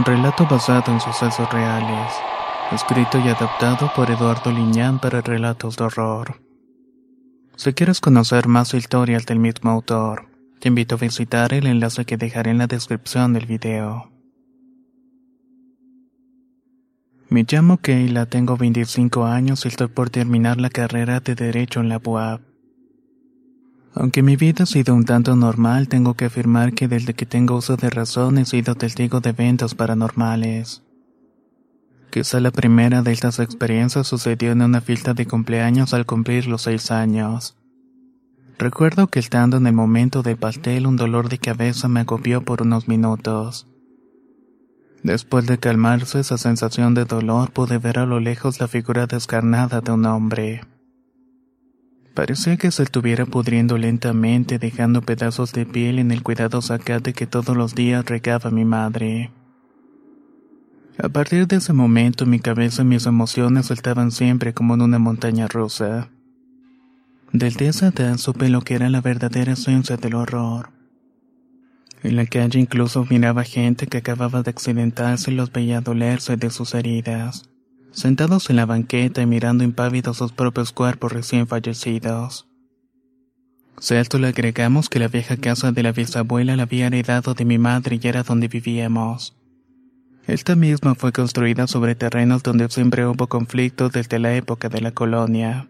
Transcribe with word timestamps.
Relato 0.00 0.44
basado 0.50 0.90
en 0.90 0.98
sucesos 0.98 1.48
reales. 1.52 2.12
Escrito 2.72 3.16
y 3.20 3.28
adaptado 3.28 3.92
por 3.94 4.10
Eduardo 4.10 4.50
Liñán 4.50 4.98
para 4.98 5.20
relatos 5.20 5.76
de 5.76 5.84
horror. 5.84 6.42
Si 7.54 7.72
quieres 7.74 8.00
conocer 8.00 8.48
más 8.48 8.74
historias 8.74 9.24
del 9.24 9.38
mismo 9.38 9.70
autor, 9.70 10.26
te 10.58 10.66
invito 10.66 10.96
a 10.96 10.98
visitar 10.98 11.54
el 11.54 11.68
enlace 11.68 12.04
que 12.04 12.16
dejaré 12.16 12.50
en 12.50 12.58
la 12.58 12.66
descripción 12.66 13.34
del 13.34 13.46
video. 13.46 14.10
Me 17.28 17.46
llamo 17.48 17.76
Keila, 17.76 18.26
tengo 18.26 18.56
25 18.56 19.24
años 19.26 19.64
y 19.64 19.68
estoy 19.68 19.86
por 19.86 20.10
terminar 20.10 20.60
la 20.60 20.70
carrera 20.70 21.20
de 21.20 21.36
Derecho 21.36 21.78
en 21.78 21.88
la 21.88 22.00
UAP. 22.04 22.53
Aunque 23.94 24.22
mi 24.22 24.36
vida 24.36 24.64
ha 24.64 24.66
sido 24.66 24.94
un 24.94 25.04
tanto 25.04 25.36
normal, 25.36 25.88
tengo 25.88 26.14
que 26.14 26.24
afirmar 26.24 26.72
que 26.72 26.88
desde 26.88 27.14
que 27.14 27.26
tengo 27.26 27.56
uso 27.56 27.76
de 27.76 27.90
razón 27.90 28.38
he 28.38 28.44
sido 28.44 28.74
testigo 28.74 29.20
de 29.20 29.30
eventos 29.30 29.74
paranormales. 29.76 30.82
Quizá 32.10 32.40
la 32.40 32.50
primera 32.50 33.02
de 33.02 33.12
estas 33.12 33.38
experiencias 33.38 34.06
sucedió 34.06 34.52
en 34.52 34.62
una 34.62 34.80
fiesta 34.80 35.14
de 35.14 35.26
cumpleaños 35.26 35.94
al 35.94 36.06
cumplir 36.06 36.46
los 36.46 36.62
seis 36.62 36.90
años. 36.90 37.56
Recuerdo 38.58 39.08
que 39.08 39.20
estando 39.20 39.56
en 39.56 39.66
el 39.66 39.72
momento 39.72 40.22
del 40.22 40.36
pastel 40.36 40.86
un 40.86 40.96
dolor 40.96 41.28
de 41.28 41.38
cabeza 41.38 41.88
me 41.88 42.00
agobió 42.00 42.44
por 42.44 42.62
unos 42.62 42.88
minutos. 42.88 43.68
Después 45.02 45.46
de 45.46 45.58
calmarse 45.58 46.20
esa 46.20 46.38
sensación 46.38 46.94
de 46.94 47.04
dolor 47.04 47.52
pude 47.52 47.78
ver 47.78 47.98
a 47.98 48.06
lo 48.06 48.20
lejos 48.20 48.58
la 48.58 48.68
figura 48.68 49.06
descarnada 49.06 49.80
de 49.80 49.92
un 49.92 50.06
hombre. 50.06 50.62
Parecía 52.14 52.56
que 52.56 52.70
se 52.70 52.84
estuviera 52.84 53.26
pudriendo 53.26 53.76
lentamente, 53.76 54.60
dejando 54.60 55.02
pedazos 55.02 55.52
de 55.52 55.66
piel 55.66 55.98
en 55.98 56.12
el 56.12 56.22
cuidado 56.22 56.62
zacate 56.62 57.12
que 57.12 57.26
todos 57.26 57.56
los 57.56 57.74
días 57.74 58.04
regaba 58.04 58.52
mi 58.52 58.64
madre. 58.64 59.32
A 60.96 61.08
partir 61.08 61.48
de 61.48 61.56
ese 61.56 61.72
momento 61.72 62.24
mi 62.24 62.38
cabeza 62.38 62.82
y 62.82 62.84
mis 62.84 63.06
emociones 63.06 63.66
saltaban 63.66 64.12
siempre 64.12 64.54
como 64.54 64.74
en 64.74 64.82
una 64.82 65.00
montaña 65.00 65.48
rusa. 65.48 66.08
Desde 67.32 67.66
esa 67.66 67.88
edad 67.88 68.16
supe 68.16 68.48
lo 68.48 68.60
que 68.60 68.74
era 68.74 68.88
la 68.90 69.00
verdadera 69.00 69.54
esencia 69.54 69.96
del 69.96 70.14
horror. 70.14 70.70
En 72.04 72.14
la 72.14 72.26
calle 72.26 72.60
incluso 72.60 73.04
miraba 73.10 73.42
gente 73.42 73.88
que 73.88 73.98
acababa 73.98 74.44
de 74.44 74.50
accidentarse 74.50 75.32
y 75.32 75.34
los 75.34 75.50
veía 75.50 75.80
dolerse 75.80 76.36
de 76.36 76.50
sus 76.50 76.74
heridas 76.74 77.48
sentados 77.94 78.50
en 78.50 78.56
la 78.56 78.66
banqueta 78.66 79.22
y 79.22 79.26
mirando 79.26 79.64
impávidos 79.64 80.18
sus 80.18 80.32
propios 80.32 80.72
cuerpos 80.72 81.12
recién 81.12 81.46
fallecidos. 81.46 82.46
Si 83.78 83.94
esto 83.94 84.18
le 84.18 84.28
agregamos 84.28 84.88
que 84.88 84.98
la 84.98 85.08
vieja 85.08 85.36
casa 85.36 85.72
de 85.72 85.82
la 85.82 85.92
bisabuela 85.92 86.56
la 86.56 86.64
había 86.64 86.86
heredado 86.86 87.34
de 87.34 87.44
mi 87.44 87.58
madre 87.58 87.98
y 88.00 88.06
era 88.06 88.22
donde 88.22 88.48
vivíamos. 88.48 89.36
Esta 90.26 90.56
misma 90.56 90.94
fue 90.94 91.12
construida 91.12 91.66
sobre 91.66 91.94
terrenos 91.94 92.42
donde 92.42 92.68
siempre 92.70 93.06
hubo 93.06 93.26
conflictos 93.26 93.92
desde 93.92 94.18
la 94.18 94.34
época 94.34 94.68
de 94.68 94.80
la 94.80 94.92
colonia. 94.92 95.68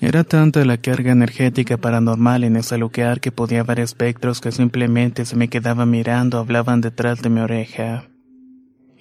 Era 0.00 0.24
tanta 0.24 0.64
la 0.64 0.78
carga 0.78 1.12
energética 1.12 1.76
paranormal 1.76 2.44
en 2.44 2.56
ese 2.56 2.76
lugar 2.78 3.20
que 3.20 3.32
podía 3.32 3.62
ver 3.62 3.80
espectros 3.80 4.40
que 4.40 4.52
simplemente 4.52 5.24
se 5.24 5.36
me 5.36 5.48
quedaban 5.48 5.90
mirando 5.90 6.38
hablaban 6.38 6.80
detrás 6.80 7.22
de 7.22 7.30
mi 7.30 7.40
oreja. 7.40 8.11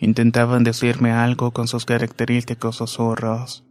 Intentaban 0.02 0.64
decirme 0.64 1.12
algo 1.12 1.52
con 1.52 1.68
sus 1.68 1.86
característicos 1.86 2.78
susurros, 2.78 3.64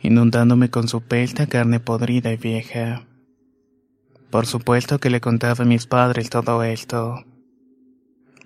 inundándome 0.00 0.70
con 0.70 0.86
su 0.86 1.00
pelta 1.00 1.48
carne 1.48 1.80
podrida 1.80 2.32
y 2.32 2.36
vieja. 2.36 3.08
Por 4.30 4.46
supuesto 4.46 5.00
que 5.00 5.10
le 5.10 5.20
contaba 5.20 5.64
a 5.64 5.66
mis 5.66 5.88
padres 5.88 6.30
todo 6.30 6.62
esto. 6.62 7.24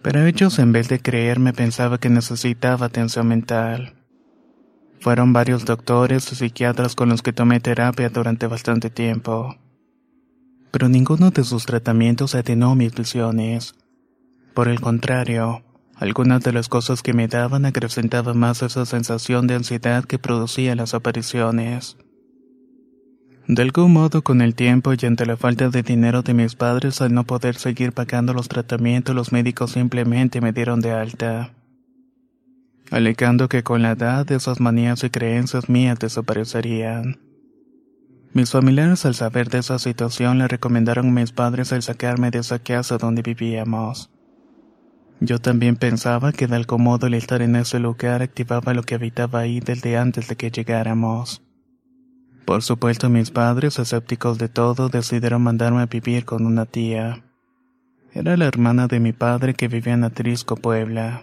Pero 0.01 0.25
ellos 0.25 0.59
en 0.59 0.73
vez 0.73 0.89
de 0.89 1.01
creerme 1.01 1.53
pensaba 1.53 1.99
que 1.99 2.09
necesitaba 2.09 2.87
atención 2.87 3.29
mental. 3.29 3.95
Fueron 4.99 5.35
varios 5.35 5.67
doctores 5.67 6.33
y 6.33 6.35
psiquiatras 6.35 6.95
con 6.95 7.11
los 7.11 7.21
que 7.21 7.35
tomé 7.35 7.61
terapia 7.61 8.09
durante 8.09 8.47
bastante 8.47 8.89
tiempo. 8.89 9.59
Pero 10.71 10.89
ninguno 10.89 11.31
de 11.31 11.45
sus 11.45 11.67
tratamientos 11.67 12.35
atenuó 12.35 12.75
mis 12.75 12.95
visiones. 12.95 13.75
Por 14.55 14.69
el 14.69 14.81
contrario, 14.81 15.63
algunas 16.03 16.43
de 16.43 16.53
las 16.53 16.69
cosas 16.69 17.01
que 17.01 17.13
me 17.13 17.29
daban 17.29 17.65
acrecentaban 17.65 18.37
más 18.37 18.61
esa 18.63 18.85
sensación 18.87 19.47
de 19.47 19.55
ansiedad 19.55 20.05
que 20.05 20.19
producían 20.19 20.79
las 20.79 20.95
apariciones. 20.95 21.97
De 23.47 23.63
algún 23.63 23.93
modo, 23.93 24.23
con 24.23 24.41
el 24.41 24.57
tiempo 24.57 24.93
y 24.93 25.07
ante 25.07 25.27
la 25.27 25.37
falta 25.37 25.69
de 25.69 25.85
dinero 25.85 26.23
de 26.23 26.35
mis 26.35 26.57
padres 26.57 27.01
al 27.01 27.15
no 27.15 27.23
poder 27.23 27.55
seguir 27.55 27.93
pagando 27.93 28.35
los 28.35 28.49
tratamientos, 28.49 29.15
los 29.15 29.31
médicos 29.31 29.71
simplemente 29.71 30.41
me 30.41 30.53
dieron 30.53 30.81
de 30.81 30.91
alta. 30.91 31.55
Alegando 32.91 33.49
que 33.49 33.63
con 33.63 33.83
la 33.83 33.93
edad 33.93 34.31
esas 34.33 34.59
manías 34.59 35.05
y 35.05 35.11
creencias 35.11 35.69
mías 35.69 36.01
desaparecerían. 36.01 37.21
Mis 38.33 38.51
familiares 38.51 39.07
al 39.07 39.15
saber 39.15 39.51
de 39.51 39.59
esa 39.59 39.79
situación 39.79 40.39
le 40.39 40.49
recomendaron 40.49 41.07
a 41.07 41.13
mis 41.13 41.31
padres 41.31 41.71
el 41.71 41.83
sacarme 41.83 42.33
de 42.33 42.41
esa 42.41 42.59
casa 42.59 42.99
donde 42.99 43.23
vivíamos. 43.23 44.12
Yo 45.25 45.39
también 45.39 45.77
pensaba 45.77 46.33
que 46.33 46.49
de 46.49 46.57
algún 46.57 46.83
modo 46.83 47.07
el 47.07 47.15
estar 47.15 47.43
en 47.43 47.55
ese 47.55 47.79
lugar 47.79 48.23
activaba 48.23 48.75
lo 48.75 48.83
que 48.83 48.97
habitaba 48.97 49.39
ahí 49.39 49.61
desde 49.61 49.97
antes 49.97 50.27
de 50.27 50.35
que 50.35 50.51
llegáramos. 50.51 51.43
Por 52.45 52.65
supuesto 52.65 53.09
mis 53.09 53.31
padres, 53.31 53.79
escépticos 53.79 54.39
de 54.39 54.49
todo, 54.49 54.89
decidieron 54.89 55.43
mandarme 55.43 55.81
a 55.81 55.87
vivir 55.87 56.25
con 56.25 56.45
una 56.45 56.67
tía. 56.67 57.23
Era 58.13 58.37
la 58.37 58.47
hermana 58.47 58.89
de 58.89 58.99
mi 58.99 59.13
padre 59.13 59.55
que 59.55 59.69
vivía 59.69 59.95
en 59.95 60.03
Atrisco, 60.03 60.57
Puebla. 60.57 61.23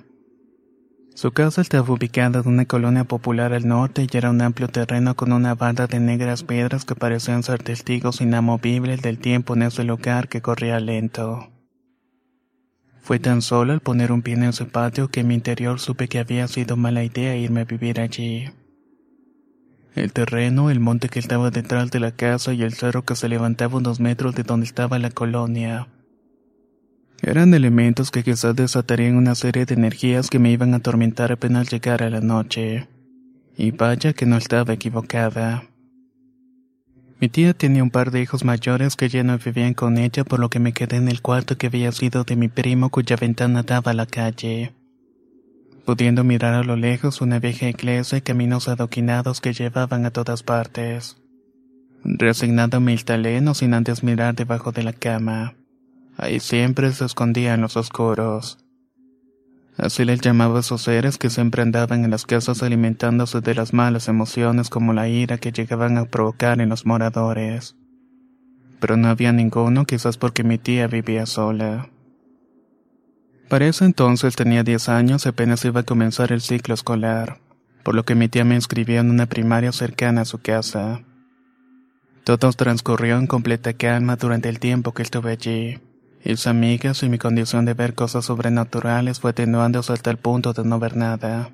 Su 1.13 1.33
casa 1.33 1.59
estaba 1.59 1.91
ubicada 1.91 2.39
en 2.39 2.47
una 2.47 2.63
colonia 2.63 3.03
popular 3.03 3.51
al 3.51 3.67
norte 3.67 4.07
y 4.09 4.17
era 4.17 4.29
un 4.29 4.41
amplio 4.41 4.69
terreno 4.69 5.17
con 5.17 5.33
una 5.33 5.55
banda 5.55 5.87
de 5.87 5.99
negras 5.99 6.43
piedras 6.43 6.85
que 6.85 6.95
parecían 6.95 7.43
ser 7.43 7.61
testigos 7.61 8.21
inamovibles 8.21 9.01
del 9.01 9.19
tiempo 9.19 9.55
en 9.55 9.63
ese 9.63 9.83
lugar 9.83 10.29
que 10.29 10.41
corría 10.41 10.79
lento. 10.79 11.49
Fue 13.01 13.19
tan 13.19 13.41
solo 13.41 13.73
al 13.73 13.79
poner 13.79 14.11
un 14.11 14.21
pie 14.21 14.35
en 14.35 14.43
ese 14.43 14.65
patio 14.65 15.09
que 15.09 15.21
en 15.21 15.27
mi 15.27 15.35
interior 15.35 15.79
supe 15.79 16.07
que 16.07 16.19
había 16.19 16.47
sido 16.47 16.77
mala 16.77 17.03
idea 17.03 17.35
irme 17.35 17.61
a 17.61 17.65
vivir 17.65 17.99
allí. 17.99 18.45
El 19.95 20.13
terreno, 20.13 20.69
el 20.69 20.79
monte 20.79 21.09
que 21.09 21.19
estaba 21.19 21.49
detrás 21.49 21.91
de 21.91 21.99
la 21.99 22.11
casa 22.11 22.53
y 22.53 22.63
el 22.63 22.73
cerro 22.73 23.03
que 23.03 23.15
se 23.15 23.27
levantaba 23.27 23.77
unos 23.77 23.99
metros 23.99 24.35
de 24.35 24.43
donde 24.43 24.65
estaba 24.65 24.99
la 24.99 25.09
colonia. 25.09 25.87
Eran 27.21 27.53
elementos 27.53 28.11
que 28.11 28.23
quizás 28.23 28.55
desatarían 28.55 29.17
una 29.17 29.35
serie 29.35 29.65
de 29.65 29.73
energías 29.73 30.29
que 30.29 30.39
me 30.39 30.51
iban 30.51 30.73
a 30.73 30.77
atormentar 30.77 31.31
apenas 31.31 31.69
llegara 31.69 32.09
la 32.09 32.21
noche. 32.21 32.87
Y 33.57 33.71
vaya 33.71 34.13
que 34.13 34.25
no 34.25 34.37
estaba 34.37 34.73
equivocada. 34.73 35.63
Mi 37.21 37.27
tía 37.27 37.53
tenía 37.53 37.83
un 37.83 37.89
par 37.89 38.11
de 38.11 38.21
hijos 38.21 38.45
mayores 38.45 38.95
que 38.95 39.09
ya 39.09 39.23
no 39.23 39.37
vivían 39.37 39.73
con 39.73 39.97
ella, 39.97 40.23
por 40.23 40.39
lo 40.39 40.49
que 40.49 40.59
me 40.59 40.71
quedé 40.71 40.95
en 40.95 41.09
el 41.09 41.21
cuarto 41.21 41.57
que 41.57 41.67
había 41.67 41.91
sido 41.91 42.23
de 42.23 42.37
mi 42.37 42.47
primo 42.47 42.89
cuya 42.89 43.17
ventana 43.17 43.63
daba 43.63 43.91
a 43.91 43.93
la 43.93 44.05
calle. 44.05 44.73
Pudiendo 45.83 46.23
mirar 46.23 46.53
a 46.53 46.63
lo 46.63 46.77
lejos 46.77 47.19
una 47.19 47.39
vieja 47.39 47.67
iglesia 47.67 48.19
y 48.19 48.21
caminos 48.21 48.69
adoquinados 48.69 49.41
que 49.41 49.51
llevaban 49.51 50.05
a 50.05 50.11
todas 50.11 50.43
partes. 50.43 51.17
Resignado 52.05 52.79
me 52.79 52.93
instalé, 52.93 53.41
sin 53.53 53.73
antes 53.73 54.01
mirar 54.01 54.35
debajo 54.35 54.71
de 54.71 54.83
la 54.83 54.93
cama. 54.93 55.55
Ahí 56.15 56.39
siempre 56.39 56.91
se 56.93 57.03
escondían 57.03 57.59
los 57.59 57.75
oscuros. 57.75 58.59
Así 59.79 60.03
les 60.03 60.19
llamaba 60.19 60.57
a 60.57 60.59
esos 60.59 60.81
seres 60.81 61.17
que 61.17 61.29
siempre 61.29 61.61
andaban 61.61 62.03
en 62.03 62.11
las 62.11 62.25
casas 62.25 62.63
alimentándose 62.63 63.39
de 63.39 63.55
las 63.55 63.73
malas 63.73 64.09
emociones 64.09 64.69
como 64.69 64.91
la 64.91 65.07
ira 65.07 65.37
que 65.37 65.53
llegaban 65.53 65.97
a 65.97 66.03
provocar 66.03 66.59
en 66.59 66.67
los 66.67 66.85
moradores. 66.85 67.77
Pero 68.81 68.97
no 68.97 69.07
había 69.07 69.31
ninguno, 69.31 69.85
quizás 69.85 70.17
porque 70.17 70.43
mi 70.43 70.57
tía 70.57 70.87
vivía 70.87 71.25
sola. 71.25 71.89
Para 73.47 73.67
ese 73.67 73.85
entonces 73.85 74.35
tenía 74.35 74.63
10 74.63 74.89
años 74.89 75.25
apenas 75.25 75.63
iba 75.63 75.79
a 75.79 75.85
comenzar 75.85 76.33
el 76.33 76.41
ciclo 76.41 76.73
escolar, 76.73 77.39
por 77.83 77.95
lo 77.95 78.03
que 78.03 78.15
mi 78.15 78.27
tía 78.27 78.43
me 78.43 78.55
inscribió 78.55 78.99
en 78.99 79.09
una 79.09 79.27
primaria 79.27 79.71
cercana 79.71 80.21
a 80.21 80.25
su 80.25 80.39
casa. 80.39 81.03
Todo 82.25 82.51
transcurrió 82.51 83.17
en 83.17 83.27
completa 83.27 83.71
calma 83.71 84.17
durante 84.17 84.49
el 84.49 84.59
tiempo 84.59 84.93
que 84.93 85.03
estuve 85.03 85.31
allí 85.31 85.79
Mis 86.23 86.47
amigas 86.47 87.01
y 87.03 87.09
mi 87.09 87.17
condición 87.17 87.65
de 87.65 87.73
ver 87.73 87.95
cosas 87.95 88.25
sobrenaturales 88.25 89.19
fue 89.19 89.31
atenuándose 89.31 89.93
hasta 89.93 90.11
el 90.11 90.17
punto 90.17 90.53
de 90.53 90.63
no 90.65 90.77
ver 90.79 90.97
nada. 90.97 91.51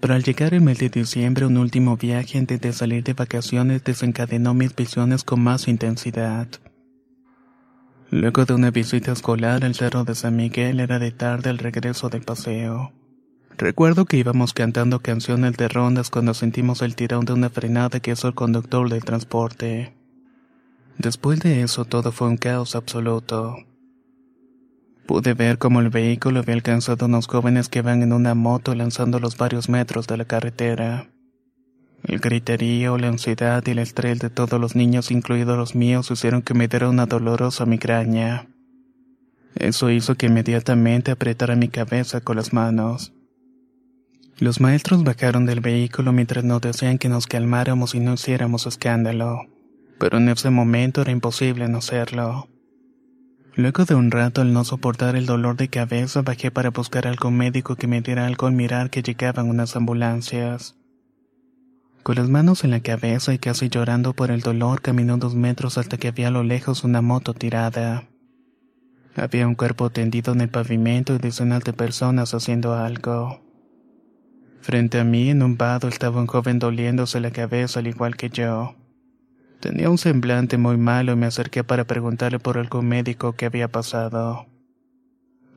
Pero 0.00 0.14
al 0.14 0.22
llegar 0.22 0.54
el 0.54 0.60
mes 0.60 0.78
de 0.78 0.90
diciembre, 0.90 1.46
un 1.46 1.56
último 1.56 1.96
viaje 1.96 2.38
antes 2.38 2.60
de 2.60 2.72
salir 2.72 3.02
de 3.02 3.14
vacaciones 3.14 3.82
desencadenó 3.82 4.54
mis 4.54 4.76
visiones 4.76 5.24
con 5.24 5.40
más 5.40 5.66
intensidad. 5.66 6.46
Luego 8.10 8.44
de 8.44 8.54
una 8.54 8.70
visita 8.70 9.12
escolar 9.12 9.64
al 9.64 9.74
cerro 9.74 10.04
de 10.04 10.14
San 10.14 10.36
Miguel 10.36 10.80
era 10.80 10.98
de 10.98 11.10
tarde 11.10 11.50
al 11.50 11.58
regreso 11.58 12.08
del 12.08 12.22
paseo. 12.22 12.92
Recuerdo 13.58 14.04
que 14.04 14.18
íbamos 14.18 14.52
cantando 14.52 15.00
canciones 15.00 15.56
de 15.56 15.68
rondas 15.68 16.10
cuando 16.10 16.32
sentimos 16.32 16.80
el 16.80 16.94
tirón 16.94 17.24
de 17.24 17.32
una 17.32 17.50
frenada 17.50 17.98
que 17.98 18.12
hizo 18.12 18.28
el 18.28 18.34
conductor 18.34 18.88
del 18.88 19.04
transporte. 19.04 19.97
Después 20.98 21.38
de 21.40 21.62
eso 21.62 21.84
todo 21.84 22.10
fue 22.10 22.26
un 22.26 22.36
caos 22.36 22.74
absoluto. 22.74 23.56
Pude 25.06 25.32
ver 25.32 25.56
cómo 25.58 25.80
el 25.80 25.90
vehículo 25.90 26.40
había 26.40 26.54
alcanzado 26.54 27.04
a 27.04 27.08
unos 27.08 27.28
jóvenes 27.28 27.68
que 27.68 27.82
van 27.82 28.02
en 28.02 28.12
una 28.12 28.34
moto 28.34 28.74
lanzándolos 28.74 29.36
varios 29.36 29.68
metros 29.68 30.06
de 30.08 30.16
la 30.16 30.24
carretera. 30.24 31.08
El 32.02 32.18
griterío, 32.18 32.98
la 32.98 33.08
ansiedad 33.08 33.62
y 33.66 33.70
el 33.70 33.78
estrés 33.78 34.18
de 34.18 34.28
todos 34.28 34.60
los 34.60 34.74
niños, 34.74 35.10
incluidos 35.10 35.56
los 35.56 35.74
míos, 35.74 36.10
hicieron 36.10 36.42
que 36.42 36.54
me 36.54 36.68
diera 36.68 36.88
una 36.88 37.06
dolorosa 37.06 37.64
migraña. 37.64 38.48
Eso 39.54 39.90
hizo 39.90 40.16
que 40.16 40.26
inmediatamente 40.26 41.12
apretara 41.12 41.56
mi 41.56 41.68
cabeza 41.68 42.20
con 42.20 42.36
las 42.36 42.52
manos. 42.52 43.12
Los 44.38 44.60
maestros 44.60 45.04
bajaron 45.04 45.46
del 45.46 45.60
vehículo 45.60 46.12
mientras 46.12 46.44
nos 46.44 46.60
decían 46.60 46.98
que 46.98 47.08
nos 47.08 47.26
calmáramos 47.26 47.94
y 47.94 48.00
no 48.00 48.14
hiciéramos 48.14 48.66
escándalo, 48.66 49.46
pero 49.98 50.18
en 50.18 50.28
ese 50.28 50.50
momento 50.50 51.02
era 51.02 51.10
imposible 51.10 51.68
no 51.68 51.78
hacerlo. 51.78 52.48
Luego 53.54 53.84
de 53.84 53.96
un 53.96 54.12
rato, 54.12 54.40
al 54.40 54.52
no 54.52 54.64
soportar 54.64 55.16
el 55.16 55.26
dolor 55.26 55.56
de 55.56 55.68
cabeza, 55.68 56.22
bajé 56.22 56.52
para 56.52 56.70
buscar 56.70 57.08
algo 57.08 57.32
médico 57.32 57.74
que 57.74 57.88
me 57.88 58.00
diera 58.00 58.26
algo 58.26 58.46
al 58.46 58.52
mirar 58.52 58.88
que 58.88 59.02
llegaban 59.02 59.48
unas 59.48 59.74
ambulancias. 59.74 60.76
Con 62.04 62.14
las 62.14 62.28
manos 62.28 62.62
en 62.62 62.70
la 62.70 62.80
cabeza 62.80 63.34
y 63.34 63.38
casi 63.38 63.68
llorando 63.68 64.14
por 64.14 64.30
el 64.30 64.40
dolor, 64.40 64.80
caminó 64.80 65.18
dos 65.18 65.34
metros 65.34 65.76
hasta 65.76 65.96
que 65.96 66.08
había 66.08 66.28
a 66.28 66.30
lo 66.30 66.44
lejos 66.44 66.84
una 66.84 67.02
moto 67.02 67.34
tirada. 67.34 68.08
Había 69.16 69.48
un 69.48 69.56
cuerpo 69.56 69.90
tendido 69.90 70.32
en 70.32 70.40
el 70.40 70.48
pavimento 70.48 71.14
y 71.14 71.18
decenas 71.18 71.64
de 71.64 71.72
personas 71.72 72.34
haciendo 72.34 72.74
algo. 72.74 73.42
Frente 74.60 75.00
a 75.00 75.04
mí, 75.04 75.30
en 75.30 75.42
un 75.42 75.56
vado, 75.56 75.88
estaba 75.88 76.20
un 76.20 76.28
joven 76.28 76.60
doliéndose 76.60 77.18
la 77.18 77.32
cabeza 77.32 77.80
al 77.80 77.88
igual 77.88 78.16
que 78.16 78.30
yo. 78.30 78.76
Tenía 79.60 79.90
un 79.90 79.98
semblante 79.98 80.56
muy 80.56 80.76
malo 80.76 81.12
y 81.12 81.16
me 81.16 81.26
acerqué 81.26 81.64
para 81.64 81.84
preguntarle 81.84 82.38
por 82.38 82.58
algún 82.58 82.88
médico 82.88 83.32
que 83.32 83.46
había 83.46 83.68
pasado. 83.68 84.46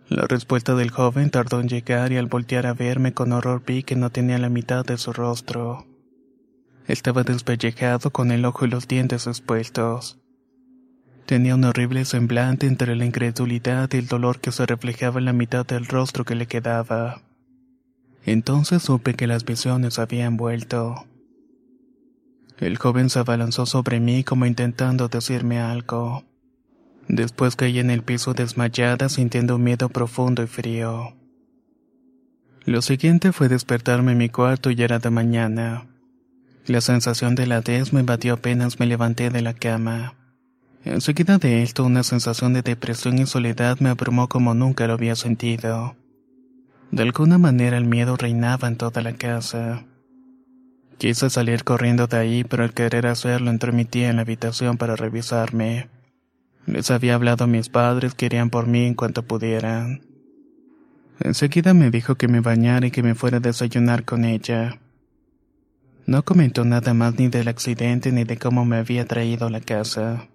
La 0.09 0.25
respuesta 0.27 0.75
del 0.75 0.92
joven 0.92 1.30
tardó 1.30 1.62
en 1.62 1.69
llegar 1.69 2.12
y 2.12 2.18
al 2.18 2.25
voltear 2.25 2.65
a 2.65 2.74
verme 2.74 3.13
con 3.13 3.31
horror 3.31 3.63
vi 3.65 3.83
que 3.83 3.95
no 3.95 4.09
tenía 4.09 4.38
la 4.39 4.50
mitad 4.50 4.83
de 4.83 4.98
su 4.98 5.13
rostro. 5.13 5.86
Estaba 6.88 7.24
despellejado 7.24 8.09
con 8.09 8.31
el 8.31 8.44
ojo 8.44 8.65
y 8.65 8.69
los 8.69 8.88
dientes 8.88 9.27
expuestos. 9.27 10.19
Tenía 11.27 11.56
un 11.56 11.63
horrible 11.63 12.04
semblante 12.04 12.68
entre 12.68 12.95
la 12.95 13.06
incredulidad 13.06 13.89
y 13.94 13.97
el 13.97 14.07
dolor 14.07 14.42
que 14.42 14.51
se 14.51 14.65
reflejaba 14.65 15.19
en 15.19 15.25
la 15.25 15.33
mitad 15.33 15.65
del 15.65 15.86
rostro 15.86 16.25
que 16.25 16.36
le 16.36 16.47
quedaba. 16.47 17.21
Entonces 18.25 18.81
supe 18.81 19.13
que 19.13 19.27
las 19.27 19.45
visiones 19.45 19.97
habían 19.97 20.36
vuelto. 20.36 21.06
El 22.62 22.78
joven 22.78 23.10
se 23.10 23.18
abalanzó 23.18 23.66
sobre 23.66 24.00
mí 24.00 24.24
como 24.24 24.46
intentando 24.46 25.08
decirme 25.08 25.60
algo. 25.60 26.24
Después 27.08 27.56
caí 27.56 27.80
en 27.80 27.90
el 27.90 28.04
piso 28.04 28.36
desmayada 28.36 29.10
sintiendo 29.10 29.56
un 29.56 29.63
miedo 29.63 29.90
profundo 29.90 30.44
y 30.44 30.48
frío. 30.48 31.16
Lo 32.63 32.84
siguiente 32.84 33.31
fue 33.31 33.50
despertarme 33.50 34.12
en 34.12 34.19
mi 34.19 34.30
cuarto 34.30 34.69
y 34.69 34.80
era 34.80 35.00
de 35.00 35.10
mañana. 35.10 35.88
La 36.68 36.81
sensación 36.81 37.34
de 37.34 37.48
la 37.48 37.62
des 37.62 37.94
me 37.94 38.02
invadió 38.02 38.36
apenas 38.36 38.80
me 38.80 38.86
levanté 38.86 39.31
de 39.31 39.42
la 39.42 39.56
cama. 39.56 40.14
Enseguida 40.86 41.40
de 41.40 41.64
esto 41.64 41.84
una 41.84 42.04
sensación 42.04 42.54
de 42.54 42.62
depresión 42.62 43.18
y 43.18 43.25
soledad 43.25 43.80
me 43.80 43.90
abrumó 43.90 44.30
como 44.30 44.54
nunca 44.54 44.86
lo 44.86 44.94
había 44.94 45.16
sentido. 45.16 45.96
De 46.92 47.02
alguna 47.02 47.40
manera 47.40 47.78
el 47.78 47.86
miedo 47.86 48.18
reinaba 48.18 48.68
en 48.68 48.78
toda 48.78 49.02
la 49.02 49.14
casa. 49.14 49.84
Quise 51.01 51.31
salir 51.31 51.63
corriendo 51.63 52.06
de 52.06 52.15
ahí, 52.15 52.44
pero 52.44 52.63
al 52.63 52.75
querer 52.75 53.07
hacerlo 53.07 53.50
entró 53.50 53.74
mi 53.74 53.86
tía 53.86 54.12
en 54.12 54.18
la 54.18 54.21
habitación 54.21 54.77
para 54.77 54.95
revisarme. 54.95 55.89
Les 56.68 56.92
había 56.92 57.15
hablado 57.15 57.45
a 57.45 57.48
mis 57.48 57.69
padres 57.69 58.13
que 58.13 58.27
irían 58.27 58.51
por 58.51 58.68
mí 58.68 58.86
en 58.86 58.94
cuanto 58.94 59.24
pudieran. 59.24 60.03
Enseguida 61.19 61.74
me 61.74 61.89
dijo 61.89 62.18
que 62.18 62.27
me 62.27 62.39
bañara 62.39 62.86
y 62.86 62.92
que 62.92 63.01
me 63.01 63.15
fuera 63.15 63.38
a 63.38 63.39
desayunar 63.39 64.06
con 64.06 64.25
ella. 64.25 64.80
No 66.06 66.24
comentó 66.24 66.65
nada 66.65 66.94
más 66.94 67.18
ni 67.18 67.30
del 67.30 67.47
accidente 67.47 68.12
ni 68.12 68.24
de 68.24 68.38
cómo 68.38 68.63
me 68.63 68.77
había 68.77 69.07
traído 69.07 69.47
a 69.47 69.50
la 69.50 69.62
casa. 69.62 70.27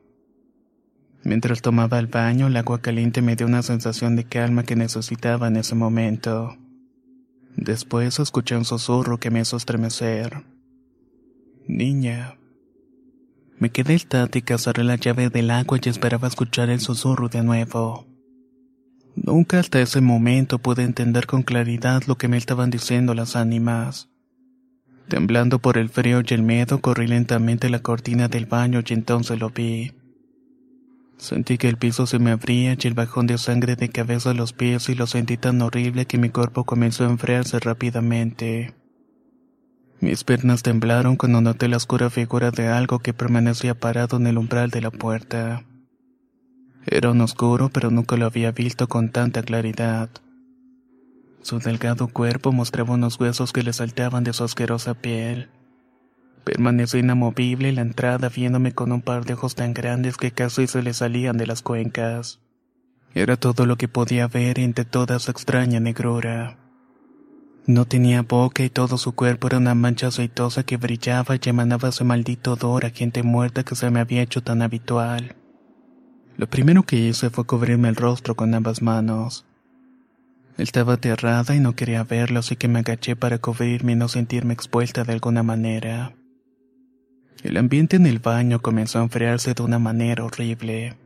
Mientras 1.22 1.62
tomaba 1.62 2.00
el 2.00 2.08
baño, 2.08 2.48
el 2.48 2.56
agua 2.56 2.80
caliente 2.82 3.22
me 3.22 3.36
dio 3.36 3.46
una 3.46 3.62
sensación 3.62 4.16
de 4.16 4.24
calma 4.24 4.64
que 4.64 4.74
necesitaba 4.74 5.46
en 5.46 5.58
ese 5.58 5.76
momento. 5.76 6.56
Después 7.54 8.18
escuché 8.18 8.56
un 8.56 8.64
susurro 8.64 9.20
que 9.20 9.30
me 9.30 9.42
hizo 9.42 9.56
estremecer. 9.56 10.55
Niña. 11.68 12.38
Me 13.58 13.70
quedé 13.70 13.94
estática, 13.94 14.56
cerré 14.56 14.84
la 14.84 14.94
llave 14.96 15.30
del 15.30 15.50
agua 15.50 15.78
y 15.82 15.88
esperaba 15.88 16.28
escuchar 16.28 16.70
el 16.70 16.80
susurro 16.80 17.28
de 17.28 17.42
nuevo. 17.42 18.06
Nunca 19.16 19.58
hasta 19.58 19.80
ese 19.80 20.00
momento 20.00 20.58
pude 20.58 20.84
entender 20.84 21.26
con 21.26 21.42
claridad 21.42 22.04
lo 22.06 22.16
que 22.16 22.28
me 22.28 22.36
estaban 22.36 22.70
diciendo 22.70 23.14
las 23.14 23.34
ánimas. 23.34 24.08
Temblando 25.08 25.58
por 25.58 25.76
el 25.76 25.88
frío 25.88 26.20
y 26.24 26.34
el 26.34 26.42
miedo, 26.42 26.80
corrí 26.80 27.08
lentamente 27.08 27.68
la 27.68 27.80
cortina 27.80 28.28
del 28.28 28.46
baño 28.46 28.82
y 28.86 28.92
entonces 28.92 29.38
lo 29.40 29.50
vi. 29.50 29.92
Sentí 31.16 31.58
que 31.58 31.68
el 31.68 31.78
piso 31.78 32.06
se 32.06 32.18
me 32.18 32.30
abría 32.30 32.76
y 32.80 32.86
el 32.86 32.94
bajón 32.94 33.26
de 33.26 33.38
sangre 33.38 33.74
de 33.74 33.88
cabeza 33.88 34.30
a 34.30 34.34
los 34.34 34.52
pies 34.52 34.88
y 34.88 34.94
lo 34.94 35.06
sentí 35.06 35.36
tan 35.36 35.62
horrible 35.62 36.06
que 36.06 36.18
mi 36.18 36.28
cuerpo 36.28 36.64
comenzó 36.64 37.04
a 37.04 37.10
enfriarse 37.10 37.58
rápidamente. 37.58 38.74
Mis 40.06 40.22
piernas 40.22 40.62
temblaron 40.62 41.16
cuando 41.16 41.40
noté 41.40 41.66
la 41.66 41.78
oscura 41.78 42.10
figura 42.10 42.52
de 42.52 42.68
algo 42.68 43.00
que 43.00 43.12
permanecía 43.12 43.74
parado 43.74 44.18
en 44.18 44.28
el 44.28 44.38
umbral 44.38 44.70
de 44.70 44.80
la 44.80 44.92
puerta. 44.92 45.64
Era 46.86 47.10
un 47.10 47.20
oscuro, 47.22 47.70
pero 47.70 47.90
nunca 47.90 48.16
lo 48.16 48.26
había 48.26 48.52
visto 48.52 48.86
con 48.86 49.10
tanta 49.10 49.42
claridad. 49.42 50.08
Su 51.42 51.58
delgado 51.58 52.06
cuerpo 52.06 52.52
mostraba 52.52 52.94
unos 52.94 53.18
huesos 53.18 53.52
que 53.52 53.64
le 53.64 53.72
saltaban 53.72 54.22
de 54.22 54.32
su 54.32 54.44
asquerosa 54.44 54.94
piel. 54.94 55.48
Permanecí 56.44 56.98
inamovible 56.98 57.68
en 57.68 57.74
la 57.74 57.82
entrada 57.82 58.28
viéndome 58.28 58.70
con 58.70 58.92
un 58.92 59.02
par 59.02 59.24
de 59.24 59.34
ojos 59.34 59.56
tan 59.56 59.74
grandes 59.74 60.16
que 60.18 60.30
casi 60.30 60.68
se 60.68 60.84
le 60.84 60.94
salían 60.94 61.36
de 61.36 61.48
las 61.48 61.62
cuencas. 61.62 62.38
Era 63.12 63.36
todo 63.36 63.66
lo 63.66 63.74
que 63.74 63.88
podía 63.88 64.28
ver 64.28 64.60
entre 64.60 64.84
toda 64.84 65.18
su 65.18 65.32
extraña 65.32 65.80
negrura. 65.80 66.58
No 67.66 67.84
tenía 67.84 68.22
boca 68.22 68.62
y 68.62 68.70
todo 68.70 68.96
su 68.96 69.12
cuerpo 69.16 69.48
era 69.48 69.58
una 69.58 69.74
mancha 69.74 70.06
aceitosa 70.06 70.62
que 70.62 70.76
brillaba 70.76 71.34
y 71.34 71.48
emanaba 71.48 71.88
ese 71.88 72.04
maldito 72.04 72.52
odor 72.52 72.86
a 72.86 72.90
gente 72.90 73.24
muerta 73.24 73.64
que 73.64 73.74
se 73.74 73.90
me 73.90 73.98
había 73.98 74.22
hecho 74.22 74.40
tan 74.40 74.62
habitual. 74.62 75.34
Lo 76.36 76.48
primero 76.48 76.84
que 76.84 76.96
hice 76.96 77.28
fue 77.28 77.44
cubrirme 77.44 77.88
el 77.88 77.96
rostro 77.96 78.36
con 78.36 78.54
ambas 78.54 78.82
manos. 78.82 79.46
Estaba 80.58 80.94
aterrada 80.94 81.56
y 81.56 81.60
no 81.60 81.74
quería 81.74 82.04
verlo, 82.04 82.38
así 82.38 82.54
que 82.54 82.68
me 82.68 82.78
agaché 82.78 83.16
para 83.16 83.38
cubrirme 83.38 83.92
y 83.92 83.96
no 83.96 84.06
sentirme 84.06 84.54
expuesta 84.54 85.02
de 85.02 85.14
alguna 85.14 85.42
manera. 85.42 86.14
El 87.42 87.56
ambiente 87.56 87.96
en 87.96 88.06
el 88.06 88.20
baño 88.20 88.62
comenzó 88.62 89.00
a 89.00 89.02
enfriarse 89.02 89.54
de 89.54 89.62
una 89.62 89.80
manera 89.80 90.24
horrible. 90.24 90.96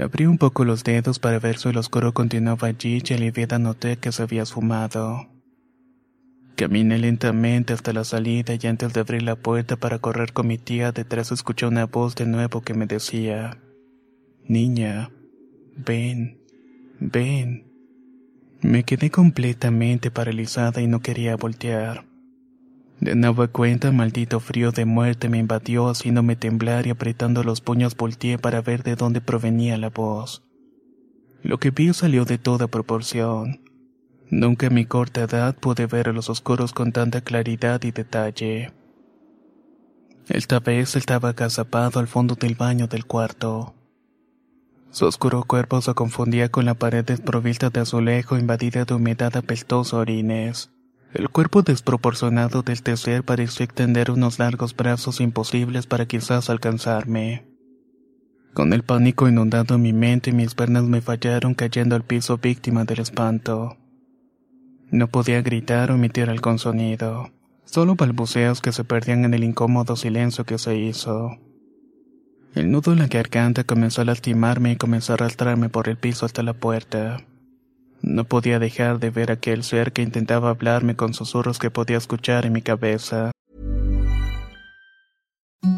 Abrí 0.00 0.26
un 0.26 0.38
poco 0.38 0.64
los 0.64 0.84
dedos 0.84 1.18
para 1.18 1.40
ver 1.40 1.58
si 1.58 1.70
el 1.70 1.76
oscuro 1.76 2.14
continuaba 2.14 2.68
allí 2.68 3.02
y 3.04 3.14
aliviada 3.14 3.58
noté 3.58 3.96
que 3.96 4.12
se 4.12 4.22
había 4.22 4.44
esfumado. 4.44 5.28
Caminé 6.54 6.98
lentamente 6.98 7.72
hasta 7.72 7.92
la 7.92 8.04
salida 8.04 8.54
y 8.60 8.66
antes 8.66 8.92
de 8.92 9.00
abrir 9.00 9.22
la 9.22 9.36
puerta 9.36 9.76
para 9.76 9.98
correr 9.98 10.32
con 10.32 10.46
mi 10.46 10.58
tía 10.58 10.92
detrás 10.92 11.32
escuché 11.32 11.66
una 11.66 11.86
voz 11.86 12.14
de 12.14 12.26
nuevo 12.26 12.62
que 12.62 12.74
me 12.74 12.86
decía, 12.86 13.58
Niña, 14.44 15.10
ven, 15.76 16.40
ven. 17.00 17.70
Me 18.60 18.84
quedé 18.84 19.10
completamente 19.10 20.10
paralizada 20.10 20.80
y 20.80 20.86
no 20.86 21.00
quería 21.00 21.36
voltear. 21.36 22.07
De 23.00 23.14
nueva 23.14 23.46
cuenta, 23.46 23.92
maldito 23.92 24.40
frío 24.40 24.72
de 24.72 24.84
muerte 24.84 25.28
me 25.28 25.38
invadió 25.38 25.88
haciéndome 25.88 26.34
temblar 26.34 26.86
y 26.86 26.90
apretando 26.90 27.44
los 27.44 27.60
puños 27.60 27.96
volteé 27.96 28.38
para 28.38 28.60
ver 28.60 28.82
de 28.82 28.96
dónde 28.96 29.20
provenía 29.20 29.78
la 29.78 29.88
voz. 29.88 30.42
Lo 31.42 31.58
que 31.58 31.70
vi 31.70 31.92
salió 31.92 32.24
de 32.24 32.38
toda 32.38 32.66
proporción. 32.66 33.60
Nunca 34.30 34.66
en 34.66 34.74
mi 34.74 34.84
corta 34.84 35.22
edad 35.22 35.56
pude 35.56 35.86
ver 35.86 36.08
a 36.08 36.12
los 36.12 36.28
oscuros 36.28 36.72
con 36.72 36.92
tanta 36.92 37.20
claridad 37.20 37.82
y 37.84 37.92
detalle. 37.92 38.72
Esta 40.28 40.58
vez 40.58 40.96
estaba 40.96 41.30
agazapado 41.30 42.00
al 42.00 42.08
fondo 42.08 42.34
del 42.34 42.56
baño 42.56 42.88
del 42.88 43.06
cuarto. 43.06 43.74
Su 44.90 45.06
oscuro 45.06 45.44
cuerpo 45.44 45.80
se 45.80 45.94
confundía 45.94 46.50
con 46.50 46.64
la 46.64 46.74
pared 46.74 47.04
desprovista 47.04 47.70
de 47.70 47.80
azulejo 47.80 48.36
invadida 48.36 48.84
de 48.84 48.94
humedad 48.94 49.36
apestosa 49.36 49.98
orines. 49.98 50.70
El 51.14 51.30
cuerpo 51.30 51.62
desproporcionado 51.62 52.62
del 52.62 52.82
tercer 52.82 53.24
pareció 53.24 53.64
extender 53.64 54.10
unos 54.10 54.38
largos 54.38 54.76
brazos 54.76 55.20
imposibles 55.20 55.86
para 55.86 56.06
quizás 56.06 56.50
alcanzarme. 56.50 57.46
Con 58.52 58.72
el 58.72 58.82
pánico 58.82 59.28
inundando 59.28 59.78
mi 59.78 59.92
mente, 59.92 60.32
mis 60.32 60.54
piernas 60.54 60.84
me 60.84 61.00
fallaron 61.00 61.54
cayendo 61.54 61.96
al 61.96 62.02
piso 62.02 62.36
víctima 62.36 62.84
del 62.84 63.00
espanto. 63.00 63.78
No 64.90 65.08
podía 65.08 65.40
gritar 65.42 65.90
o 65.90 65.94
emitir 65.94 66.28
algún 66.28 66.58
sonido, 66.58 67.30
solo 67.64 67.94
balbuceos 67.94 68.60
que 68.60 68.72
se 68.72 68.84
perdían 68.84 69.24
en 69.24 69.34
el 69.34 69.44
incómodo 69.44 69.96
silencio 69.96 70.44
que 70.44 70.58
se 70.58 70.76
hizo. 70.76 71.38
El 72.54 72.70
nudo 72.70 72.92
en 72.92 72.98
la 72.98 73.06
garganta 73.06 73.64
comenzó 73.64 74.02
a 74.02 74.06
lastimarme 74.06 74.72
y 74.72 74.76
comenzó 74.76 75.12
a 75.12 75.14
arrastrarme 75.14 75.68
por 75.68 75.88
el 75.88 75.96
piso 75.96 76.26
hasta 76.26 76.42
la 76.42 76.54
puerta. 76.54 77.24
No 78.02 78.24
podía 78.24 78.58
dejar 78.58 78.98
de 78.98 79.10
ver 79.10 79.30
aquel 79.30 79.64
ser 79.64 79.92
que 79.92 80.02
intentaba 80.02 80.50
hablarme 80.50 80.96
con 80.96 81.14
susurros 81.14 81.58
que 81.58 81.70
podía 81.70 81.96
escuchar 81.96 82.46
en 82.46 82.52
mi 82.52 82.62
cabeza. 82.62 83.32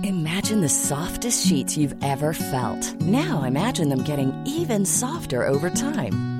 Imagine 0.03 0.61
the 0.61 0.69
softest 0.69 1.47
sheets 1.47 1.77
you've 1.77 1.95
ever 2.03 2.35
felt. 2.35 2.95
Now 3.01 3.45
imagine 3.45 3.89
them 3.89 4.03
getting 4.05 4.33
even 4.47 4.85
softer 4.85 5.47
over 5.47 5.71
time. 5.71 6.40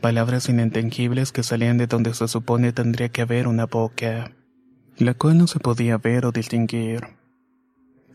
Palabras 0.00 0.48
inintangibles 0.48 1.32
que 1.32 1.42
salían 1.42 1.76
de 1.76 1.88
donde 1.88 2.14
se 2.14 2.28
supone 2.28 2.72
tendría 2.72 3.08
que 3.08 3.22
haber 3.22 3.48
una 3.48 3.66
boca, 3.66 4.30
la 4.96 5.14
cual 5.14 5.38
no 5.38 5.48
se 5.48 5.58
podía 5.58 5.98
ver 5.98 6.24
o 6.24 6.30
distinguir. 6.30 7.18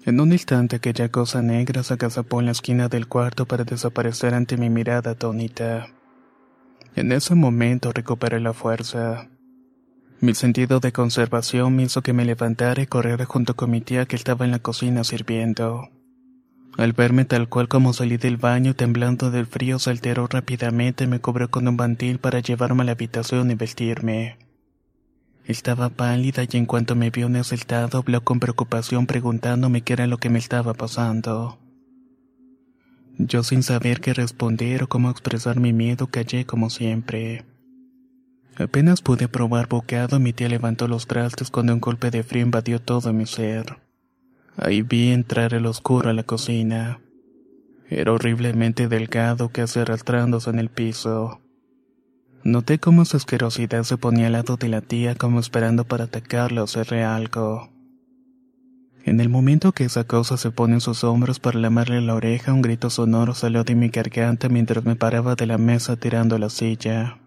En 0.05 0.21
un 0.21 0.31
instante 0.31 0.77
aquella 0.77 1.09
cosa 1.09 1.41
negra 1.41 1.83
se 1.83 1.93
agazapó 1.93 2.39
en 2.39 2.45
la 2.45 2.53
esquina 2.53 2.87
del 2.87 3.07
cuarto 3.07 3.45
para 3.45 3.65
desaparecer 3.65 4.33
ante 4.33 4.55
mi 4.55 4.69
mirada 4.69 5.11
atónita. 5.11 5.87
En 6.95 7.11
ese 7.11 7.35
momento 7.35 7.91
recuperé 7.91 8.39
la 8.39 8.53
fuerza. 8.53 9.29
Mi 10.21 10.33
sentido 10.35 10.79
de 10.79 10.93
conservación 10.93 11.75
me 11.75 11.83
hizo 11.83 12.01
que 12.01 12.13
me 12.13 12.23
levantara 12.23 12.81
y 12.81 12.87
corriera 12.87 13.25
junto 13.25 13.55
con 13.57 13.71
mi 13.71 13.81
tía 13.81 14.05
que 14.05 14.15
estaba 14.15 14.45
en 14.45 14.51
la 14.51 14.59
cocina 14.59 15.03
sirviendo. 15.03 15.89
Al 16.77 16.93
verme 16.93 17.25
tal 17.25 17.47
cual 17.49 17.67
como 17.67 17.93
salí 17.93 18.17
del 18.17 18.37
baño 18.37 18.73
temblando 18.75 19.29
del 19.29 19.45
frío 19.45 19.77
se 19.77 19.91
alteró 19.91 20.27
rápidamente 20.27 21.03
y 21.03 21.07
me 21.07 21.19
cubrió 21.19 21.51
con 21.51 21.67
un 21.67 21.77
bantil 21.77 22.17
para 22.17 22.39
llevarme 22.39 22.81
a 22.81 22.85
la 22.85 22.91
habitación 22.93 23.51
y 23.51 23.55
vestirme. 23.55 24.37
Estaba 25.45 25.89
pálida 25.89 26.43
y 26.49 26.57
en 26.57 26.65
cuanto 26.65 26.95
me 26.95 27.11
vio 27.11 27.27
estado 27.27 27.99
habló 27.99 28.23
con 28.23 28.39
preocupación 28.39 29.05
preguntándome 29.05 29.81
qué 29.81 29.93
era 29.93 30.07
lo 30.07 30.17
que 30.17 30.29
me 30.29 30.39
estaba 30.39 30.73
pasando. 30.73 31.59
Yo 33.19 33.43
sin 33.43 33.61
saber 33.61 34.01
qué 34.01 34.13
responder 34.13 34.83
o 34.83 34.87
cómo 34.87 35.11
expresar 35.11 35.59
mi 35.59 35.73
miedo 35.73 36.07
callé 36.07 36.45
como 36.45 36.71
siempre. 36.71 37.45
Apenas 38.55 39.01
pude 39.01 39.27
probar 39.27 39.67
bocado 39.67 40.19
mi 40.19 40.33
tía 40.33 40.49
levantó 40.49 40.87
los 40.87 41.05
trastes 41.05 41.51
cuando 41.51 41.73
un 41.73 41.79
golpe 41.79 42.09
de 42.09 42.23
frío 42.23 42.43
invadió 42.43 42.79
todo 42.81 43.13
mi 43.13 43.27
ser. 43.27 43.77
Ahí 44.57 44.81
vi 44.81 45.12
entrar 45.12 45.53
el 45.53 45.65
oscuro 45.65 46.10
a 46.10 46.13
la 46.13 46.24
cocina. 46.24 47.00
Era 47.89 48.12
horriblemente 48.12 48.88
delgado, 48.88 49.50
casi 49.50 49.79
arrastrándose 49.79 50.50
en 50.50 50.60
el 50.60 50.69
piso. 50.69 51.41
Noté 52.43 52.79
cómo 52.79 53.05
su 53.05 53.17
asquerosidad 53.17 53.83
se 53.83 53.98
ponía 53.98 54.27
al 54.27 54.33
lado 54.33 54.57
de 54.57 54.67
la 54.67 54.81
tía 54.81 55.15
como 55.15 55.39
esperando 55.39 55.86
para 55.86 56.05
atacarla 56.05 56.62
o 56.62 56.65
hacerle 56.65 57.03
algo. 57.03 57.69
En 59.05 59.19
el 59.19 59.29
momento 59.29 59.74
que 59.74 59.86
esa 59.86 60.05
cosa 60.05 60.38
se 60.38 60.51
pone 60.51 60.75
en 60.75 60.81
sus 60.81 61.03
hombros 61.03 61.39
para 61.39 61.60
lamarle 61.60 62.00
la 62.01 62.15
oreja, 62.15 62.53
un 62.53 62.62
grito 62.62 62.89
sonoro 62.89 63.33
salió 63.33 63.63
de 63.63 63.75
mi 63.75 63.89
garganta 63.89 64.50
mientras 64.50 64.86
me 64.86 64.95
paraba 64.95 65.36
de 65.36 65.45
la 65.45 65.57
mesa 65.57 65.98
tirando 65.98 66.38
la 66.38 66.50
silla. 66.50 67.19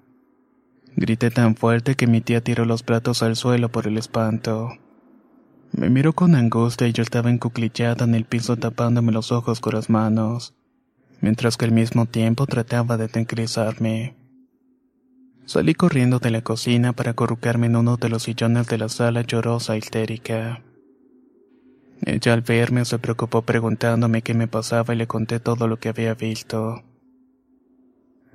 Grité 0.96 1.30
tan 1.30 1.54
fuerte 1.54 1.94
que 1.94 2.06
mi 2.06 2.22
tía 2.22 2.42
tiró 2.42 2.64
los 2.64 2.82
platos 2.82 3.22
al 3.22 3.36
suelo 3.36 3.70
por 3.70 3.86
el 3.86 3.98
espanto. 3.98 4.70
Me 5.72 5.90
miró 5.90 6.12
con 6.14 6.34
angustia 6.34 6.86
y 6.86 6.92
yo 6.92 7.02
estaba 7.02 7.30
encuclillada 7.30 8.04
en 8.04 8.14
el 8.14 8.24
piso 8.24 8.56
tapándome 8.56 9.12
los 9.12 9.32
ojos 9.32 9.60
con 9.60 9.74
las 9.74 9.90
manos, 9.90 10.54
mientras 11.20 11.56
que 11.56 11.66
al 11.66 11.72
mismo 11.72 12.06
tiempo 12.06 12.46
trataba 12.46 12.96
de 12.96 13.08
tranquilizarme. 13.08 14.14
Salí 15.44 15.74
corriendo 15.74 16.18
de 16.18 16.30
la 16.30 16.42
cocina 16.42 16.92
para 16.92 17.12
acurrucarme 17.12 17.66
en 17.66 17.76
uno 17.76 17.96
de 17.96 18.08
los 18.08 18.24
sillones 18.24 18.66
de 18.66 18.78
la 18.78 18.88
sala 18.88 19.22
llorosa 19.22 19.74
e 19.74 19.78
histérica. 19.78 20.62
Ella 22.04 22.34
al 22.34 22.42
verme 22.42 22.84
se 22.84 22.98
preocupó 22.98 23.42
preguntándome 23.42 24.22
qué 24.22 24.34
me 24.34 24.48
pasaba 24.48 24.92
y 24.94 24.96
le 24.96 25.06
conté 25.06 25.40
todo 25.40 25.68
lo 25.68 25.78
que 25.78 25.88
había 25.88 26.14
visto. 26.14 26.82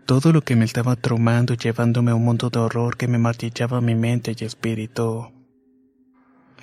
Todo 0.05 0.31
lo 0.31 0.41
que 0.41 0.55
me 0.55 0.65
estaba 0.65 0.95
traumando 0.95 1.53
y 1.53 1.57
llevándome 1.57 2.11
a 2.11 2.15
un 2.15 2.25
mundo 2.25 2.50
de 2.50 2.59
horror 2.59 2.97
que 2.97 3.07
me 3.07 3.17
martillaba 3.17 3.81
mi 3.81 3.95
mente 3.95 4.35
y 4.38 4.45
espíritu. 4.45 5.31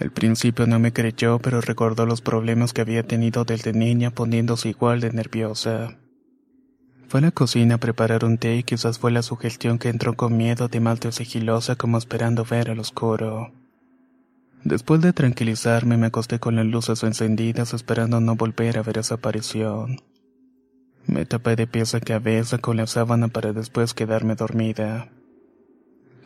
Al 0.01 0.13
principio 0.13 0.67
no 0.67 0.79
me 0.79 0.93
creyó, 0.93 1.39
pero 1.41 1.61
recordó 1.61 2.07
los 2.07 2.21
problemas 2.21 2.73
que 2.73 2.81
había 2.81 3.03
tenido 3.03 3.45
desde 3.45 3.73
niña 3.73 4.11
poniéndose 4.11 4.69
igual 4.69 5.01
de 5.01 5.13
nerviosa. 5.13 5.99
Fue 7.09 7.21
a 7.21 7.23
la 7.23 7.31
cocina 7.31 7.77
a 7.77 7.79
preparar 7.79 8.25
un 8.25 8.39
té 8.39 8.57
y 8.57 8.63
quizás 8.63 8.99
fue 8.99 9.11
la 9.11 9.23
sugestión 9.23 9.79
que 9.79 9.89
entró 9.89 10.15
con 10.15 10.37
miedo 10.37 10.67
además 10.67 11.01
de 11.01 11.11
sigilosa 11.11 11.75
como 11.75 11.99
esperando 11.99 12.45
ver 12.45 12.71
al 12.71 12.79
oscuro. 12.79 13.51
Después 14.63 15.01
de 15.01 15.13
tranquilizarme 15.13 15.97
me 15.97 16.07
acosté 16.07 16.39
con 16.39 16.57
las 16.57 16.67
luces 16.67 17.03
encendidas 17.03 17.73
esperando 17.73 18.21
no 18.21 18.37
volver 18.37 18.79
a 18.79 18.83
ver 18.83 18.99
esa 18.99 19.15
aparición. 19.15 20.03
Me 21.07 21.25
tapé 21.25 21.57
de 21.57 21.67
pies 21.67 21.95
a 21.95 22.01
cabeza 22.01 22.59
con 22.59 22.77
la 22.77 22.87
sábana 22.87 23.29
para 23.29 23.55
después 23.55 23.95
quedarme 23.95 24.35
dormida. 24.35 25.09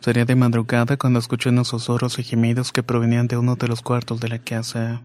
Sería 0.03 0.25
de 0.25 0.35
madrugada 0.35 0.97
cuando 0.97 1.19
escuché 1.19 1.47
unos 1.47 1.69
susurros 1.69 2.19
y 2.19 2.23
gemidos 2.23 2.73
que 2.73 2.83
provenían 2.83 3.27
de 3.27 3.37
uno 3.37 3.55
de 3.55 3.69
los 3.69 3.81
cuartos 3.81 4.19
de 4.19 4.27
la 4.27 4.37
casa. 4.37 5.03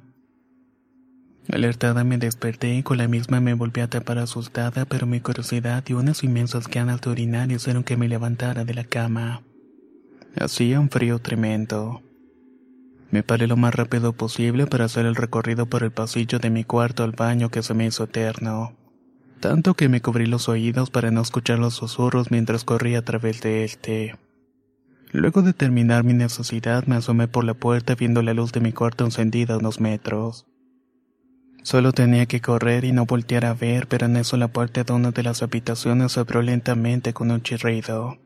Alertada 1.52 2.02
me 2.02 2.18
desperté 2.18 2.74
y 2.74 2.82
con 2.82 2.98
la 2.98 3.06
misma 3.06 3.38
me 3.38 3.54
volví 3.54 3.80
a 3.80 3.88
tapar 3.88 4.18
asustada, 4.18 4.86
pero 4.86 5.06
mi 5.06 5.20
curiosidad 5.20 5.84
y 5.86 5.92
unas 5.92 6.24
inmensas 6.24 6.66
ganas 6.66 7.00
de 7.00 7.10
orinar 7.10 7.52
hicieron 7.52 7.84
que 7.84 7.96
me 7.96 8.08
levantara 8.08 8.64
de 8.64 8.74
la 8.74 8.82
cama. 8.82 9.42
Hacía 10.36 10.80
un 10.80 10.90
frío 10.90 11.20
tremendo. 11.20 12.02
Me 13.12 13.22
paré 13.22 13.46
lo 13.46 13.56
más 13.56 13.76
rápido 13.76 14.14
posible 14.14 14.66
para 14.66 14.86
hacer 14.86 15.06
el 15.06 15.14
recorrido 15.14 15.66
por 15.66 15.84
el 15.84 15.92
pasillo 15.92 16.40
de 16.40 16.50
mi 16.50 16.64
cuarto 16.64 17.04
al 17.04 17.12
baño 17.12 17.50
que 17.50 17.62
se 17.62 17.72
me 17.72 17.86
hizo 17.86 18.02
eterno. 18.02 18.76
Tanto 19.38 19.74
que 19.74 19.88
me 19.88 20.02
cubrí 20.02 20.26
los 20.26 20.48
oídos 20.48 20.90
para 20.90 21.12
no 21.12 21.20
escuchar 21.20 21.60
los 21.60 21.74
susurros 21.74 22.32
mientras 22.32 22.64
corría 22.64 22.98
a 22.98 23.02
través 23.02 23.40
de 23.42 23.62
este. 23.62 24.16
Luego 25.12 25.42
de 25.42 25.54
terminar 25.54 26.04
mi 26.04 26.12
necesidad 26.12 26.86
me 26.86 26.96
asomé 26.96 27.28
por 27.28 27.44
la 27.44 27.54
puerta 27.54 27.94
viendo 27.94 28.22
la 28.22 28.34
luz 28.34 28.52
de 28.52 28.60
mi 28.60 28.72
cuarto 28.72 29.04
encendida 29.04 29.54
a 29.54 29.58
unos 29.58 29.80
metros. 29.80 30.46
Solo 31.62 31.92
tenía 31.92 32.26
que 32.26 32.40
correr 32.40 32.84
y 32.84 32.92
no 32.92 33.06
voltear 33.06 33.44
a 33.44 33.54
ver, 33.54 33.88
pero 33.88 34.06
en 34.06 34.16
eso 34.16 34.36
la 34.36 34.48
puerta 34.48 34.84
de 34.84 34.92
una 34.92 35.10
de 35.10 35.22
las 35.22 35.42
habitaciones 35.42 36.12
se 36.12 36.20
abrió 36.20 36.42
lentamente 36.42 37.12
con 37.12 37.30
un 37.30 37.42
chirrido. 37.42 38.18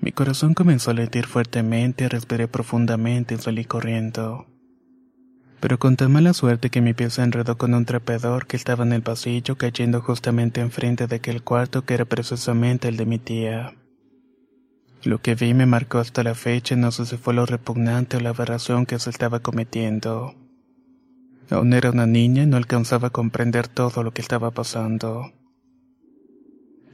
Mi 0.00 0.12
corazón 0.12 0.54
comenzó 0.54 0.92
a 0.92 0.94
latir 0.94 1.26
fuertemente, 1.26 2.08
respiré 2.08 2.48
profundamente 2.48 3.34
y 3.34 3.38
salí 3.38 3.64
corriendo. 3.64 4.46
Pero 5.60 5.78
con 5.78 5.96
tan 5.96 6.12
mala 6.12 6.34
suerte 6.34 6.70
que 6.70 6.80
mi 6.80 6.94
pie 6.94 7.10
se 7.10 7.22
enredó 7.22 7.58
con 7.58 7.74
un 7.74 7.84
trapeador 7.84 8.46
que 8.46 8.56
estaba 8.56 8.84
en 8.84 8.92
el 8.92 9.02
pasillo 9.02 9.56
cayendo 9.56 10.00
justamente 10.00 10.60
enfrente 10.60 11.08
de 11.08 11.16
aquel 11.16 11.42
cuarto 11.42 11.84
que 11.84 11.94
era 11.94 12.04
precisamente 12.04 12.88
el 12.88 12.96
de 12.96 13.06
mi 13.06 13.18
tía. 13.18 13.74
Lo 15.04 15.22
que 15.22 15.36
vi 15.36 15.54
me 15.54 15.66
marcó 15.66 15.98
hasta 15.98 16.24
la 16.24 16.34
fecha, 16.34 16.74
no 16.74 16.90
sé 16.90 17.06
si 17.06 17.16
fue 17.16 17.32
lo 17.32 17.46
repugnante 17.46 18.16
o 18.16 18.20
la 18.20 18.30
aberración 18.30 18.84
que 18.84 18.98
se 18.98 19.10
estaba 19.10 19.40
cometiendo. 19.40 20.34
Aún 21.50 21.72
era 21.72 21.90
una 21.90 22.06
niña 22.06 22.42
y 22.42 22.46
no 22.46 22.56
alcanzaba 22.56 23.08
a 23.08 23.12
comprender 23.12 23.68
todo 23.68 24.02
lo 24.02 24.12
que 24.12 24.20
estaba 24.20 24.50
pasando. 24.50 25.32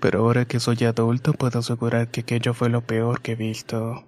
Pero 0.00 0.20
ahora 0.20 0.44
que 0.44 0.60
soy 0.60 0.84
adulto 0.84 1.32
puedo 1.32 1.58
asegurar 1.58 2.10
que 2.10 2.20
aquello 2.20 2.52
fue 2.52 2.68
lo 2.68 2.82
peor 2.82 3.22
que 3.22 3.32
he 3.32 3.36
visto. 3.36 4.04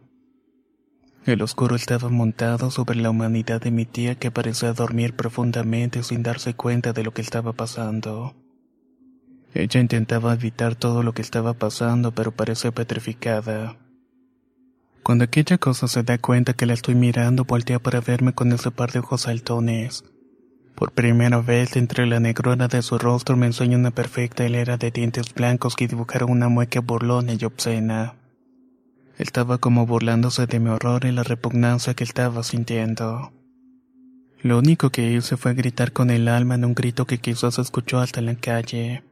El 1.24 1.42
oscuro 1.42 1.74
estaba 1.74 2.08
montado 2.08 2.70
sobre 2.70 2.96
la 2.96 3.10
humanidad 3.10 3.60
de 3.60 3.72
mi 3.72 3.86
tía 3.86 4.14
que 4.14 4.30
parecía 4.30 4.72
dormir 4.74 5.16
profundamente 5.16 6.02
sin 6.04 6.22
darse 6.22 6.54
cuenta 6.54 6.92
de 6.92 7.02
lo 7.02 7.12
que 7.12 7.22
estaba 7.22 7.54
pasando. 7.54 8.36
Ella 9.54 9.80
intentaba 9.80 10.34
evitar 10.34 10.74
todo 10.76 11.02
lo 11.02 11.14
que 11.14 11.22
estaba 11.22 11.54
pasando, 11.54 12.12
pero 12.12 12.30
parecía 12.30 12.70
petrificada. 12.72 13.76
Cuando 15.06 15.22
aquella 15.22 15.56
cosa 15.56 15.86
se 15.86 16.02
da 16.02 16.18
cuenta 16.18 16.54
que 16.54 16.66
la 16.66 16.74
estoy 16.74 16.96
mirando, 16.96 17.44
voltea 17.44 17.78
para 17.78 18.00
verme 18.00 18.32
con 18.32 18.50
ese 18.50 18.72
par 18.72 18.90
de 18.90 18.98
ojos 18.98 19.20
saltones. 19.20 20.02
Por 20.74 20.90
primera 20.90 21.40
vez, 21.40 21.76
entre 21.76 22.06
la 22.06 22.18
negrura 22.18 22.66
de 22.66 22.82
su 22.82 22.98
rostro, 22.98 23.36
me 23.36 23.46
enseña 23.46 23.78
una 23.78 23.92
perfecta 23.92 24.44
hilera 24.44 24.78
de 24.78 24.90
dientes 24.90 25.32
blancos 25.32 25.76
que 25.76 25.86
dibujaron 25.86 26.32
una 26.32 26.48
mueca 26.48 26.80
burlona 26.80 27.34
y 27.34 27.44
obscena. 27.44 28.16
Estaba 29.16 29.58
como 29.58 29.86
burlándose 29.86 30.48
de 30.48 30.58
mi 30.58 30.70
horror 30.70 31.04
y 31.04 31.12
la 31.12 31.22
repugnancia 31.22 31.94
que 31.94 32.02
estaba 32.02 32.42
sintiendo. 32.42 33.32
Lo 34.42 34.58
único 34.58 34.90
que 34.90 35.12
hice 35.12 35.36
fue 35.36 35.54
gritar 35.54 35.92
con 35.92 36.10
el 36.10 36.26
alma 36.26 36.56
en 36.56 36.64
un 36.64 36.74
grito 36.74 37.06
que 37.06 37.18
quizás 37.18 37.60
escuchó 37.60 38.00
hasta 38.00 38.22
la 38.22 38.34
calle. 38.34 39.04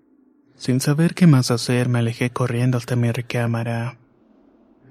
Sin 0.56 0.80
saber 0.80 1.14
qué 1.14 1.28
más 1.28 1.52
hacer, 1.52 1.88
me 1.88 2.00
alejé 2.00 2.30
corriendo 2.30 2.78
hasta 2.78 2.96
mi 2.96 3.12
recámara. 3.12 3.98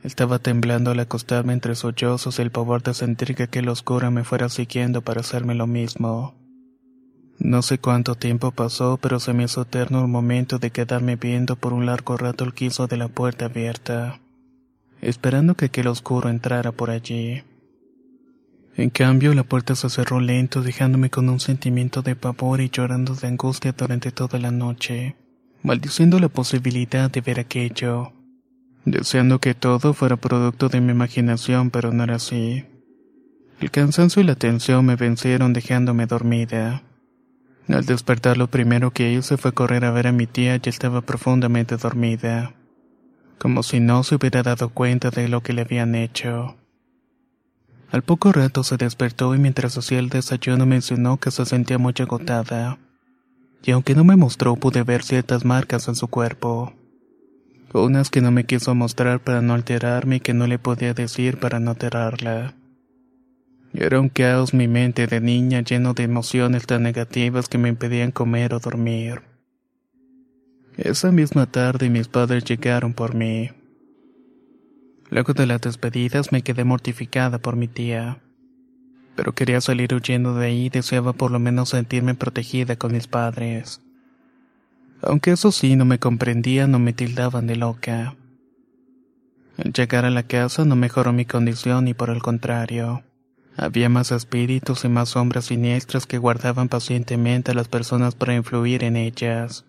Estaba 0.04 0.38
temblando 0.40 0.92
al 0.92 1.00
acostarme 1.00 1.54
entre 1.54 1.76
sollozos 1.76 2.38
el 2.40 2.52
pavor 2.52 2.84
de 2.84 2.94
sentir 2.94 3.36
que 3.36 3.44
aquel 3.44 3.70
oscuro 3.70 4.12
me 4.12 4.26
fuera 4.26 4.50
siguiendo 4.50 5.02
para 5.02 5.22
hacerme 5.22 5.56
lo 5.56 5.66
mismo. 5.66 6.36
No 7.40 7.62
sé 7.62 7.78
cuánto 7.78 8.16
tiempo 8.16 8.52
pasó, 8.52 9.00
pero 9.02 9.22
se 9.22 9.34
me 9.34 9.46
hizo 9.46 9.62
eterno 9.62 10.02
el 10.02 10.10
momento 10.10 10.60
de 10.60 10.72
quedarme 10.72 11.16
viendo 11.16 11.56
por 11.56 11.72
un 11.72 11.86
largo 11.86 12.18
rato 12.18 12.44
el 12.44 12.54
quiso 12.54 12.88
de 12.88 12.98
la 12.98 13.08
puerta 13.08 13.46
abierta, 13.46 14.20
esperando 15.02 15.56
que 15.56 15.66
aquel 15.66 15.88
oscuro 15.88 16.30
entrara 16.30 16.74
por 16.74 16.90
allí. 16.90 17.44
En 18.76 18.90
cambio, 18.90 19.34
la 19.34 19.44
puerta 19.44 19.76
se 19.76 19.90
cerró 19.90 20.20
lento, 20.20 20.62
dejándome 20.62 21.10
con 21.10 21.30
un 21.30 21.40
sentimiento 21.40 22.02
de 22.02 22.16
pavor 22.16 22.60
y 22.60 22.70
llorando 22.70 23.16
de 23.16 23.28
angustia 23.28 23.72
durante 23.72 24.12
toda 24.12 24.38
la 24.38 24.52
noche, 24.52 25.16
maldiciendo 25.62 26.20
la 26.20 26.30
posibilidad 26.30 27.10
de 27.10 27.22
ver 27.22 27.40
aquello 27.40 28.13
deseando 28.86 29.40
que 29.40 29.54
todo 29.54 29.94
fuera 29.94 30.18
producto 30.18 30.70
de 30.70 30.82
mi 30.82 30.92
imaginación, 30.92 31.70
pero 31.70 31.92
no 31.92 32.04
era 32.04 32.16
así. 32.16 32.66
El 33.60 33.72
cansancio 33.72 34.22
y 34.22 34.26
la 34.26 34.36
tensión 34.36 34.86
me 34.86 34.96
vencieron 34.96 35.54
dejándome 35.54 36.06
dormida. 36.06 36.84
Al 37.70 37.86
despertar 37.86 38.38
lo 38.38 38.48
primero 38.48 38.92
que 38.92 39.14
hice 39.14 39.38
fue 39.38 39.54
correr 39.54 39.86
a 39.86 39.92
ver 39.92 40.08
a 40.08 40.12
mi 40.12 40.28
tía 40.28 40.58
y 40.58 40.70
estaba 40.70 41.02
profundamente 41.02 41.78
dormida, 41.78 42.56
como 43.38 43.64
si 43.64 43.80
no 43.80 44.04
se 44.04 44.16
hubiera 44.16 44.44
dado 44.44 44.70
cuenta 44.70 45.12
de 45.12 45.30
lo 45.30 45.42
que 45.42 45.54
le 45.54 45.62
habían 45.62 45.96
hecho. 45.96 46.58
Al 47.90 48.02
poco 48.02 48.32
rato 48.34 48.64
se 48.64 48.76
despertó 48.76 49.34
y 49.34 49.38
mientras 49.38 49.78
hacía 49.78 50.00
el 50.00 50.10
desayuno 50.10 50.66
mencionó 50.66 51.18
que 51.18 51.32
se 51.32 51.46
sentía 51.46 51.78
muy 51.78 51.94
agotada, 51.98 52.80
y 53.64 53.72
aunque 53.72 53.96
no 53.96 54.04
me 54.04 54.18
mostró 54.18 54.58
pude 54.58 54.84
ver 54.84 55.04
ciertas 55.04 55.46
marcas 55.46 55.88
en 55.88 55.96
su 55.96 56.08
cuerpo 56.10 56.74
unas 57.74 58.10
que 58.10 58.22
no 58.22 58.32
me 58.32 58.46
quiso 58.46 58.76
mostrar 58.76 59.20
para 59.20 59.42
no 59.42 59.54
alterarme 59.54 60.18
y 60.18 60.20
que 60.20 60.34
no 60.34 60.48
le 60.48 60.60
podía 60.60 60.94
decir 60.94 61.40
para 61.40 61.60
no 61.60 61.72
aterrarla. 61.72 62.56
Era 63.74 64.00
un 64.00 64.10
caos 64.10 64.54
mi 64.54 64.68
mente 64.68 65.08
de 65.08 65.20
niña 65.20 65.62
lleno 65.62 65.96
de 65.96 66.04
emociones 66.04 66.68
tan 66.68 66.84
negativas 66.84 67.50
que 67.50 67.58
me 67.58 67.70
impedían 67.70 68.12
comer 68.12 68.54
o 68.54 68.60
dormir. 68.60 69.22
Esa 70.78 71.12
misma 71.12 71.48
tarde 71.48 71.90
mis 71.90 72.08
padres 72.08 72.46
llegaron 72.46 72.94
por 72.94 73.16
mí. 73.16 73.50
Luego 75.10 75.34
de 75.34 75.48
las 75.48 75.62
despedidas 75.62 76.32
me 76.32 76.44
quedé 76.44 76.64
mortificada 76.64 77.40
por 77.40 77.56
mi 77.56 77.68
tía. 77.68 78.20
Pero 79.16 79.34
quería 79.34 79.62
salir 79.62 79.94
huyendo 79.94 80.36
de 80.36 80.48
ahí 80.48 80.66
y 80.66 80.70
deseaba 80.70 81.14
por 81.14 81.32
lo 81.32 81.40
menos 81.40 81.70
sentirme 81.70 82.16
protegida 82.16 82.76
con 82.76 82.92
mis 82.92 83.08
padres 83.08 83.82
aunque 85.06 85.32
eso 85.32 85.52
sí 85.52 85.76
no 85.76 85.86
me 85.86 86.00
comprendían 86.00 86.74
o 86.76 86.80
me 86.80 86.94
tildaban 86.94 87.48
de 87.48 87.56
loca. 87.56 88.16
Al 89.58 89.72
llegar 89.72 90.06
a 90.06 90.10
la 90.10 90.24
casa 90.24 90.66
no 90.66 90.76
mejoró 90.76 91.14
mi 91.14 91.26
condición 91.26 91.88
y 91.88 91.94
por 91.94 92.10
el 92.10 92.22
contrario. 92.22 93.04
Había 93.56 93.88
más 93.88 94.12
espíritus 94.12 94.84
y 94.84 94.90
más 94.90 95.10
sombras 95.10 95.46
siniestras 95.46 96.08
que 96.08 96.18
guardaban 96.18 96.70
pacientemente 96.70 97.52
a 97.52 97.54
las 97.54 97.68
personas 97.68 98.16
para 98.16 98.34
influir 98.34 98.84
en 98.84 98.98
ellas. 98.98 99.66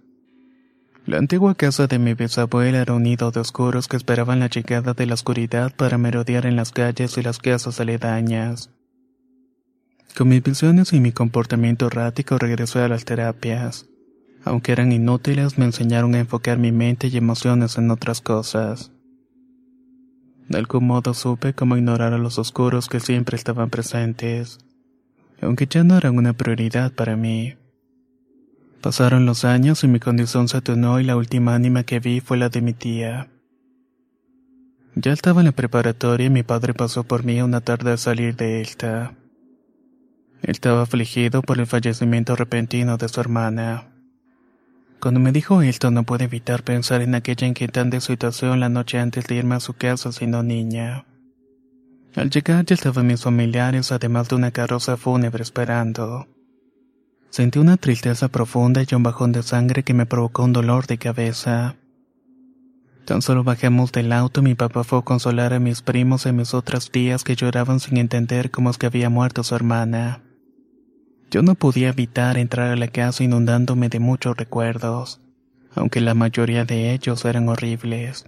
La 1.04 1.18
antigua 1.18 1.54
casa 1.54 1.86
de 1.86 1.98
mi 1.98 2.14
bisabuela 2.14 2.80
era 2.80 2.94
un 2.94 3.02
nido 3.02 3.30
de 3.30 3.40
oscuros 3.40 3.88
que 3.88 3.98
esperaban 3.98 4.40
la 4.40 4.48
llegada 4.48 4.94
de 4.94 5.04
la 5.04 5.14
oscuridad 5.14 5.74
para 5.76 5.98
merodear 5.98 6.46
en 6.46 6.56
las 6.56 6.72
calles 6.72 7.18
y 7.18 7.22
las 7.22 7.38
casas 7.38 7.78
aledañas. 7.78 8.70
Con 10.16 10.28
mis 10.28 10.42
visiones 10.42 10.94
y 10.94 11.00
mi 11.00 11.12
comportamiento 11.12 11.88
errático 11.88 12.38
regresé 12.38 12.78
a 12.78 12.88
las 12.88 13.04
terapias 13.04 13.86
aunque 14.44 14.72
eran 14.72 14.92
inútiles, 14.92 15.58
me 15.58 15.64
enseñaron 15.64 16.14
a 16.14 16.20
enfocar 16.20 16.58
mi 16.58 16.70
mente 16.70 17.08
y 17.08 17.16
emociones 17.16 17.78
en 17.78 17.90
otras 17.90 18.20
cosas. 18.20 18.92
De 20.48 20.58
algún 20.58 20.86
modo 20.86 21.14
supe 21.14 21.54
cómo 21.54 21.76
ignorar 21.76 22.12
a 22.12 22.18
los 22.18 22.38
oscuros 22.38 22.88
que 22.88 23.00
siempre 23.00 23.36
estaban 23.36 23.70
presentes, 23.70 24.58
aunque 25.40 25.66
ya 25.66 25.82
no 25.84 25.96
eran 25.96 26.18
una 26.18 26.34
prioridad 26.34 26.92
para 26.92 27.16
mí. 27.16 27.54
Pasaron 28.82 29.24
los 29.24 29.46
años 29.46 29.82
y 29.82 29.88
mi 29.88 29.98
condición 29.98 30.46
se 30.46 30.58
atenuó 30.58 31.00
y 31.00 31.04
la 31.04 31.16
última 31.16 31.54
ánima 31.54 31.84
que 31.84 32.00
vi 32.00 32.20
fue 32.20 32.36
la 32.36 32.50
de 32.50 32.60
mi 32.60 32.74
tía. 32.74 33.30
Ya 34.94 35.12
estaba 35.12 35.40
en 35.40 35.46
la 35.46 35.52
preparatoria 35.52 36.26
y 36.26 36.30
mi 36.30 36.42
padre 36.42 36.74
pasó 36.74 37.02
por 37.04 37.24
mí 37.24 37.40
una 37.40 37.62
tarde 37.62 37.92
a 37.92 37.96
salir 37.96 38.36
de 38.36 38.60
esta. 38.60 39.14
estaba 40.42 40.82
afligido 40.82 41.40
por 41.40 41.58
el 41.58 41.66
fallecimiento 41.66 42.36
repentino 42.36 42.98
de 42.98 43.08
su 43.08 43.18
hermana. 43.18 43.93
Cuando 45.04 45.20
me 45.20 45.32
dijo 45.32 45.60
esto 45.60 45.90
no 45.90 46.04
pude 46.04 46.24
evitar 46.24 46.62
pensar 46.62 47.02
en 47.02 47.14
aquella 47.14 47.46
inquietante 47.46 48.00
situación 48.00 48.58
la 48.58 48.70
noche 48.70 48.98
antes 48.98 49.26
de 49.26 49.34
irme 49.34 49.54
a 49.54 49.60
su 49.60 49.74
casa 49.74 50.10
siendo 50.12 50.42
niña. 50.42 51.04
Al 52.16 52.30
llegar 52.30 52.64
ya 52.64 52.74
estaban 52.74 53.06
mis 53.06 53.22
familiares 53.22 53.92
además 53.92 54.30
de 54.30 54.36
una 54.36 54.50
carroza 54.50 54.96
fúnebre 54.96 55.42
esperando. 55.42 56.26
Sentí 57.28 57.58
una 57.58 57.76
tristeza 57.76 58.28
profunda 58.28 58.80
y 58.82 58.94
un 58.94 59.02
bajón 59.02 59.32
de 59.32 59.42
sangre 59.42 59.82
que 59.82 59.92
me 59.92 60.06
provocó 60.06 60.44
un 60.44 60.54
dolor 60.54 60.86
de 60.86 60.96
cabeza. 60.96 61.76
Tan 63.04 63.20
solo 63.20 63.44
bajamos 63.44 63.92
del 63.92 64.10
auto 64.10 64.40
y 64.40 64.44
mi 64.44 64.54
papá 64.54 64.84
fue 64.84 65.00
a 65.00 65.02
consolar 65.02 65.52
a 65.52 65.60
mis 65.60 65.82
primos 65.82 66.24
y 66.24 66.30
a 66.30 66.32
mis 66.32 66.54
otras 66.54 66.90
tías 66.90 67.24
que 67.24 67.36
lloraban 67.36 67.78
sin 67.78 67.98
entender 67.98 68.50
cómo 68.50 68.70
es 68.70 68.78
que 68.78 68.86
había 68.86 69.10
muerto 69.10 69.44
su 69.44 69.54
hermana. 69.54 70.23
Yo 71.34 71.42
no 71.42 71.56
podía 71.56 71.88
evitar 71.88 72.38
entrar 72.38 72.70
a 72.70 72.76
la 72.76 72.86
casa 72.86 73.24
inundándome 73.24 73.88
de 73.88 73.98
muchos 73.98 74.36
recuerdos, 74.36 75.20
aunque 75.74 76.00
la 76.00 76.14
mayoría 76.14 76.64
de 76.64 76.92
ellos 76.92 77.24
eran 77.24 77.48
horribles. 77.48 78.26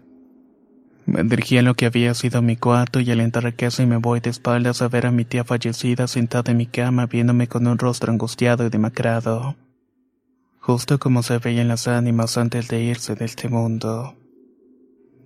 Me 1.04 1.22
dirigí 1.22 1.56
a 1.56 1.62
lo 1.62 1.74
que 1.74 1.86
había 1.86 2.14
sido 2.14 2.42
mi 2.42 2.56
cuarto 2.56 2.98
y 2.98 3.08
al 3.12 3.20
entrar 3.20 3.46
a 3.46 3.52
casa 3.52 3.84
y 3.84 3.86
me 3.86 3.98
voy 3.98 4.18
de 4.18 4.30
espaldas 4.30 4.82
a 4.82 4.88
ver 4.88 5.06
a 5.06 5.12
mi 5.12 5.24
tía 5.24 5.44
fallecida 5.44 6.08
sentada 6.08 6.50
en 6.50 6.56
mi 6.56 6.66
cama 6.66 7.06
viéndome 7.06 7.46
con 7.46 7.68
un 7.68 7.78
rostro 7.78 8.10
angustiado 8.10 8.66
y 8.66 8.70
demacrado, 8.70 9.54
justo 10.58 10.98
como 10.98 11.22
se 11.22 11.38
veían 11.38 11.68
las 11.68 11.86
ánimas 11.86 12.36
antes 12.36 12.66
de 12.66 12.82
irse 12.82 13.14
de 13.14 13.24
este 13.24 13.48
mundo. 13.48 14.16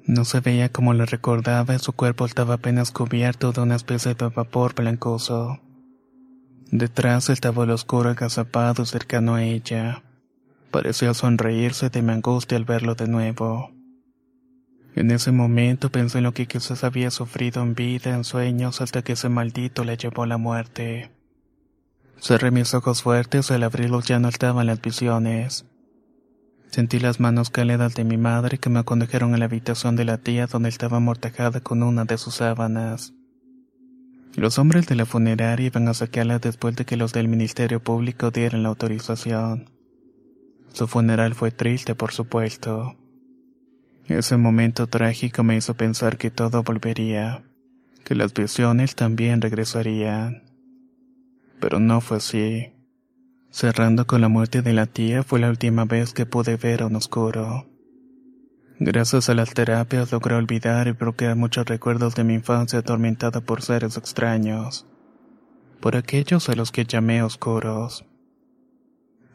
No 0.05 0.27
se 0.27 0.40
veía 0.40 0.69
como 0.69 0.93
le 0.93 1.07
recordaba 1.07 1.75
y 1.75 1.79
su 1.79 1.95
cuerpo 1.95 2.27
estaba 2.27 2.57
apenas 2.57 2.90
cubierto 2.90 3.53
de 3.53 3.62
una 3.62 3.77
especie 3.77 4.12
de 4.12 4.29
vapor 4.29 4.75
blancoso. 4.75 5.61
Detrás 6.70 7.30
estaba 7.30 7.64
el 7.64 7.70
oscuro 7.70 8.11
agazapado 8.11 8.85
cercano 8.85 9.35
a 9.35 9.42
ella. 9.42 10.02
Parecía 10.70 11.14
sonreírse 11.14 11.90
de 11.90 12.00
mi 12.00 12.12
angustia 12.12 12.56
al 12.56 12.64
verlo 12.64 12.94
de 12.94 13.09
nuevo. 13.09 13.72
En 14.94 15.11
ese 15.11 15.33
momento 15.33 15.90
pensé 15.90 16.18
en 16.18 16.24
lo 16.24 16.35
que 16.35 16.46
quizás 16.46 16.85
había 16.85 17.11
sufrido 17.11 17.62
en 17.62 17.74
vida, 17.74 18.14
en 18.14 18.22
sueños, 18.22 18.80
hasta 18.80 19.02
que 19.02 19.14
ese 19.14 19.28
maldito 19.28 19.83
le 19.83 19.96
llevó 19.96 20.26
la 20.26 20.37
muerte. 20.37 21.11
Cerré 22.20 22.52
mis 22.52 22.72
ojos 22.74 23.02
fuertes, 23.02 23.50
al 23.50 23.64
abrirlos 23.64 24.06
ya 24.06 24.20
no 24.20 24.28
estaban 24.28 24.66
las 24.66 24.80
visiones. 24.80 25.64
Sentí 26.70 27.00
las 27.00 27.18
manos 27.18 27.50
cálidas 27.50 27.94
de 27.94 28.04
mi 28.04 28.16
madre 28.16 28.59
que 28.59 28.70
me 28.70 28.85
condujeron 28.85 29.35
a 29.35 29.38
la 29.38 29.46
habitación 29.46 29.96
de 29.96 30.04
la 30.04 30.18
tía 30.18 30.46
donde 30.46 30.68
estaba 30.68 30.98
amortajada 30.98 31.61
con 31.61 31.83
una 31.83 32.04
de 32.04 32.16
sus 32.16 32.37
sábanas. 32.37 33.12
Los 34.37 34.59
hombres 34.59 34.87
de 34.87 34.95
la 34.95 35.07
funeraria 35.07 35.66
iban 35.66 35.88
a 35.88 35.95
saquearla 35.95 36.38
después 36.38 36.77
de 36.77 36.85
que 36.85 36.97
los 36.97 37.12
del 37.12 37.29
Ministerio 37.29 37.83
Público 37.83 38.31
dieran 38.31 38.62
la 38.62 38.69
autorización. 38.69 39.71
Su 40.73 40.87
funeral 40.87 41.35
fue 41.35 41.51
triste, 41.51 41.95
por 41.95 42.12
supuesto. 42.12 42.97
Ese 44.07 44.37
momento 44.37 44.87
trágico 44.87 45.43
me 45.43 45.57
hizo 45.57 45.75
pensar 45.75 46.16
que 46.16 46.31
todo 46.31 46.62
volvería, 46.62 47.45
que 48.05 48.14
las 48.14 48.35
visiones 48.35 48.95
también 48.95 49.40
regresarían. 49.40 50.45
Pero 51.61 51.79
no 51.79 52.01
fue 52.01 52.16
así. 52.16 52.73
Cerrando 53.51 54.07
con 54.07 54.21
la 54.21 54.29
muerte 54.29 54.62
de 54.62 54.73
la 54.73 54.87
tía 54.87 55.23
fue 55.23 55.40
la 55.40 55.51
última 55.51 55.85
vez 55.85 56.12
que 56.12 56.27
pude 56.27 56.57
ver 56.57 56.83
a 56.83 56.87
un 56.87 56.97
oscuro. 56.97 57.69
Gracias 58.83 59.29
a 59.29 59.35
las 59.35 59.53
terapias 59.53 60.11
logré 60.11 60.37
olvidar 60.37 60.88
y 60.88 60.93
bloquear 60.93 61.37
muchos 61.37 61.66
recuerdos 61.66 62.14
de 62.14 62.25
mi 62.25 62.33
infancia 62.33 62.79
atormentada 62.79 63.43
por 63.43 63.61
seres 63.61 63.99
extraños, 63.99 64.87
por 65.81 65.97
aquellos 65.97 66.49
a 66.49 66.55
los 66.55 66.73
que 66.73 66.87
llamé 66.87 67.23
oscuros. 67.23 68.07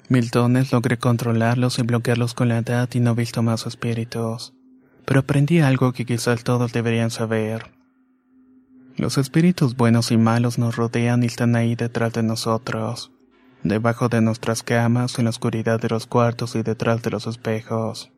Miltones 0.10 0.72
logré 0.72 0.98
controlarlos 0.98 1.78
y 1.78 1.84
bloquearlos 1.84 2.34
con 2.34 2.50
la 2.50 2.58
edad 2.58 2.90
y 2.92 3.00
no 3.00 3.14
visto 3.14 3.44
más 3.44 3.68
espíritus, 3.68 4.56
pero 5.06 5.20
aprendí 5.20 5.60
algo 5.60 5.94
que 5.94 6.08
quizás 6.08 6.44
todos 6.44 6.74
deberían 6.74 7.12
saber. 7.12 7.72
Los 8.98 9.20
espíritus 9.20 9.76
buenos 9.76 10.10
y 10.10 10.18
malos 10.18 10.58
nos 10.58 10.76
rodean 10.76 11.22
y 11.22 11.28
están 11.28 11.56
ahí 11.56 11.76
detrás 11.76 12.14
de 12.14 12.24
nosotros, 12.24 13.12
debajo 13.62 14.10
de 14.10 14.22
nuestras 14.22 14.64
camas, 14.64 15.20
en 15.20 15.26
la 15.26 15.30
oscuridad 15.30 15.80
de 15.80 15.90
los 15.90 16.08
cuartos 16.08 16.56
y 16.56 16.64
detrás 16.64 17.04
de 17.04 17.12
los 17.12 17.28
espejos. 17.28 18.12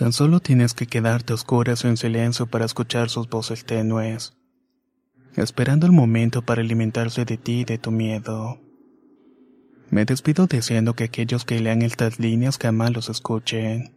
Tan 0.00 0.14
solo 0.14 0.40
tienes 0.40 0.72
que 0.72 0.86
quedarte 0.86 1.34
oscuras 1.34 1.84
o 1.84 1.88
en 1.88 1.98
silencio 1.98 2.46
para 2.46 2.64
escuchar 2.64 3.10
sus 3.10 3.28
voces 3.28 3.66
tenues, 3.66 4.32
esperando 5.36 5.84
el 5.84 5.92
momento 5.92 6.40
para 6.40 6.62
alimentarse 6.62 7.26
de 7.26 7.36
ti 7.36 7.60
y 7.60 7.64
de 7.66 7.76
tu 7.76 7.90
miedo. 7.90 8.58
Me 9.90 10.06
despido 10.06 10.46
diciendo 10.46 10.94
que 10.94 11.04
aquellos 11.04 11.44
que 11.44 11.60
lean 11.60 11.82
estas 11.82 12.18
líneas 12.18 12.56
jamás 12.56 12.94
los 12.94 13.10
escuchen, 13.10 13.94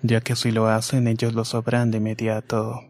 ya 0.00 0.22
que 0.22 0.36
si 0.36 0.52
lo 0.52 0.68
hacen 0.68 1.06
ellos 1.06 1.34
lo 1.34 1.44
sabrán 1.44 1.90
de 1.90 1.98
inmediato. 1.98 2.89